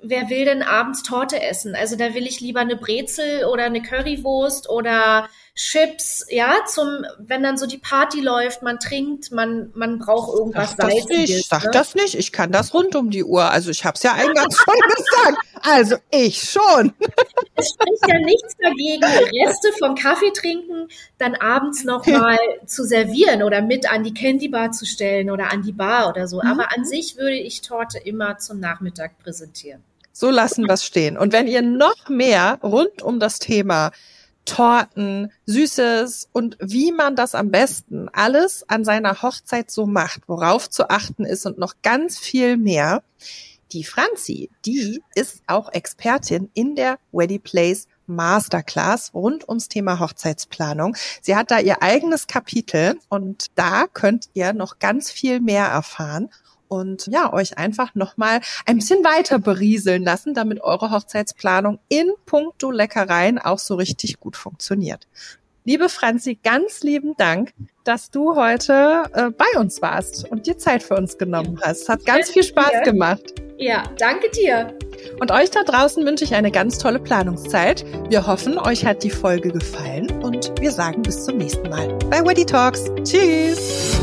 wer 0.02 0.30
will 0.30 0.44
denn 0.44 0.62
abends 0.62 1.02
Torte 1.02 1.40
essen? 1.42 1.74
Also 1.74 1.96
da 1.96 2.14
will 2.14 2.26
ich 2.26 2.40
lieber 2.40 2.60
eine 2.60 2.76
Brezel 2.76 3.44
oder 3.44 3.64
eine 3.64 3.82
Currywurst 3.82 4.68
oder 4.68 5.28
Chips, 5.54 6.24
ja, 6.30 6.54
zum, 6.66 7.04
wenn 7.18 7.42
dann 7.42 7.58
so 7.58 7.66
die 7.66 7.76
Party 7.76 8.20
läuft, 8.20 8.62
man 8.62 8.78
trinkt, 8.78 9.30
man, 9.30 9.70
man 9.74 9.98
braucht 9.98 10.32
irgendwas 10.32 10.70
sag 10.70 10.88
das 10.88 11.08
Nicht, 11.08 11.48
sag 11.48 11.64
ne? 11.64 11.70
das 11.72 11.94
nicht, 11.94 12.14
ich 12.14 12.32
kann 12.32 12.50
das 12.50 12.72
rund 12.72 12.96
um 12.96 13.10
die 13.10 13.24
Uhr. 13.24 13.50
Also 13.50 13.70
ich 13.70 13.84
habe 13.84 13.96
es 13.96 14.02
ja 14.02 14.14
eingangs 14.14 14.56
schon 14.64 14.80
gesagt. 14.96 15.46
Also 15.62 15.96
ich 16.10 16.42
schon. 16.42 16.92
Es 17.56 17.74
spricht 17.74 18.08
ja 18.08 18.18
nichts 18.20 18.56
dagegen, 18.56 19.04
Reste 19.04 19.70
vom 19.78 19.94
Kaffee 19.94 20.32
trinken, 20.32 20.88
dann 21.18 21.34
abends 21.34 21.84
nochmal 21.84 22.38
zu 22.64 22.84
servieren 22.84 23.42
oder 23.42 23.60
mit 23.60 23.92
an 23.92 24.02
die 24.02 24.14
Candy 24.14 24.48
Bar 24.48 24.72
zu 24.72 24.86
stellen 24.86 25.30
oder 25.30 25.52
an 25.52 25.60
die 25.60 25.72
Bar 25.72 26.08
oder 26.08 26.26
so. 26.26 26.40
Aber 26.40 26.54
mhm. 26.64 26.74
an 26.74 26.84
sich 26.86 27.18
würde 27.18 27.36
ich 27.36 27.60
Torte 27.60 27.98
immer 27.98 28.38
zum 28.38 28.60
Nachmittag 28.60 29.18
präsentieren. 29.18 29.84
So 30.20 30.28
lassen 30.28 30.66
wir 30.66 30.74
es 30.74 30.84
stehen. 30.84 31.16
Und 31.16 31.32
wenn 31.32 31.46
ihr 31.46 31.62
noch 31.62 32.10
mehr 32.10 32.58
rund 32.62 33.00
um 33.00 33.20
das 33.20 33.38
Thema 33.38 33.90
Torten, 34.44 35.32
Süßes 35.46 36.28
und 36.32 36.58
wie 36.60 36.92
man 36.92 37.16
das 37.16 37.34
am 37.34 37.50
besten 37.50 38.10
alles 38.10 38.68
an 38.68 38.84
seiner 38.84 39.22
Hochzeit 39.22 39.70
so 39.70 39.86
macht, 39.86 40.20
worauf 40.26 40.68
zu 40.68 40.90
achten 40.90 41.24
ist 41.24 41.46
und 41.46 41.56
noch 41.56 41.76
ganz 41.80 42.18
viel 42.18 42.58
mehr. 42.58 43.02
Die 43.72 43.82
Franzi, 43.82 44.50
die 44.66 45.00
ist 45.14 45.40
auch 45.46 45.72
Expertin 45.72 46.50
in 46.52 46.76
der 46.76 46.98
Ready 47.14 47.38
Place 47.38 47.86
Masterclass 48.06 49.14
rund 49.14 49.48
ums 49.48 49.68
Thema 49.68 50.00
Hochzeitsplanung. 50.00 50.96
Sie 51.22 51.34
hat 51.34 51.50
da 51.50 51.60
ihr 51.60 51.82
eigenes 51.82 52.26
Kapitel 52.26 52.98
und 53.08 53.46
da 53.54 53.86
könnt 53.86 54.28
ihr 54.34 54.52
noch 54.52 54.80
ganz 54.80 55.10
viel 55.10 55.40
mehr 55.40 55.64
erfahren 55.64 56.28
und 56.70 57.08
ja, 57.08 57.32
euch 57.32 57.58
einfach 57.58 57.94
nochmal 57.94 58.40
ein 58.64 58.76
bisschen 58.76 59.04
weiter 59.04 59.38
berieseln 59.38 60.04
lassen, 60.04 60.34
damit 60.34 60.62
eure 60.62 60.90
Hochzeitsplanung 60.90 61.80
in 61.88 62.12
puncto 62.26 62.70
Leckereien 62.70 63.38
auch 63.38 63.58
so 63.58 63.74
richtig 63.74 64.20
gut 64.20 64.36
funktioniert. 64.36 65.06
Liebe 65.64 65.88
Franzi, 65.88 66.38
ganz 66.42 66.82
lieben 66.82 67.14
Dank, 67.18 67.52
dass 67.84 68.10
du 68.10 68.34
heute 68.34 69.02
äh, 69.12 69.30
bei 69.30 69.58
uns 69.58 69.82
warst 69.82 70.30
und 70.30 70.46
dir 70.46 70.56
Zeit 70.56 70.82
für 70.82 70.94
uns 70.94 71.18
genommen 71.18 71.60
hast. 71.62 71.88
Hat 71.88 72.06
ganz 72.06 72.30
viel 72.30 72.44
Spaß 72.44 72.82
gemacht. 72.84 73.34
Ja, 73.58 73.84
danke 73.98 74.30
dir. 74.30 74.72
Und 75.20 75.32
euch 75.32 75.50
da 75.50 75.62
draußen 75.62 76.04
wünsche 76.06 76.24
ich 76.24 76.34
eine 76.34 76.50
ganz 76.50 76.78
tolle 76.78 76.98
Planungszeit. 76.98 77.84
Wir 78.08 78.26
hoffen, 78.26 78.58
euch 78.58 78.86
hat 78.86 79.02
die 79.02 79.10
Folge 79.10 79.50
gefallen 79.50 80.10
und 80.22 80.52
wir 80.60 80.70
sagen 80.70 81.02
bis 81.02 81.24
zum 81.24 81.36
nächsten 81.36 81.68
Mal 81.68 81.98
bei 82.08 82.24
Weddy 82.24 82.46
Talks. 82.46 82.86
Tschüss! 83.04 83.99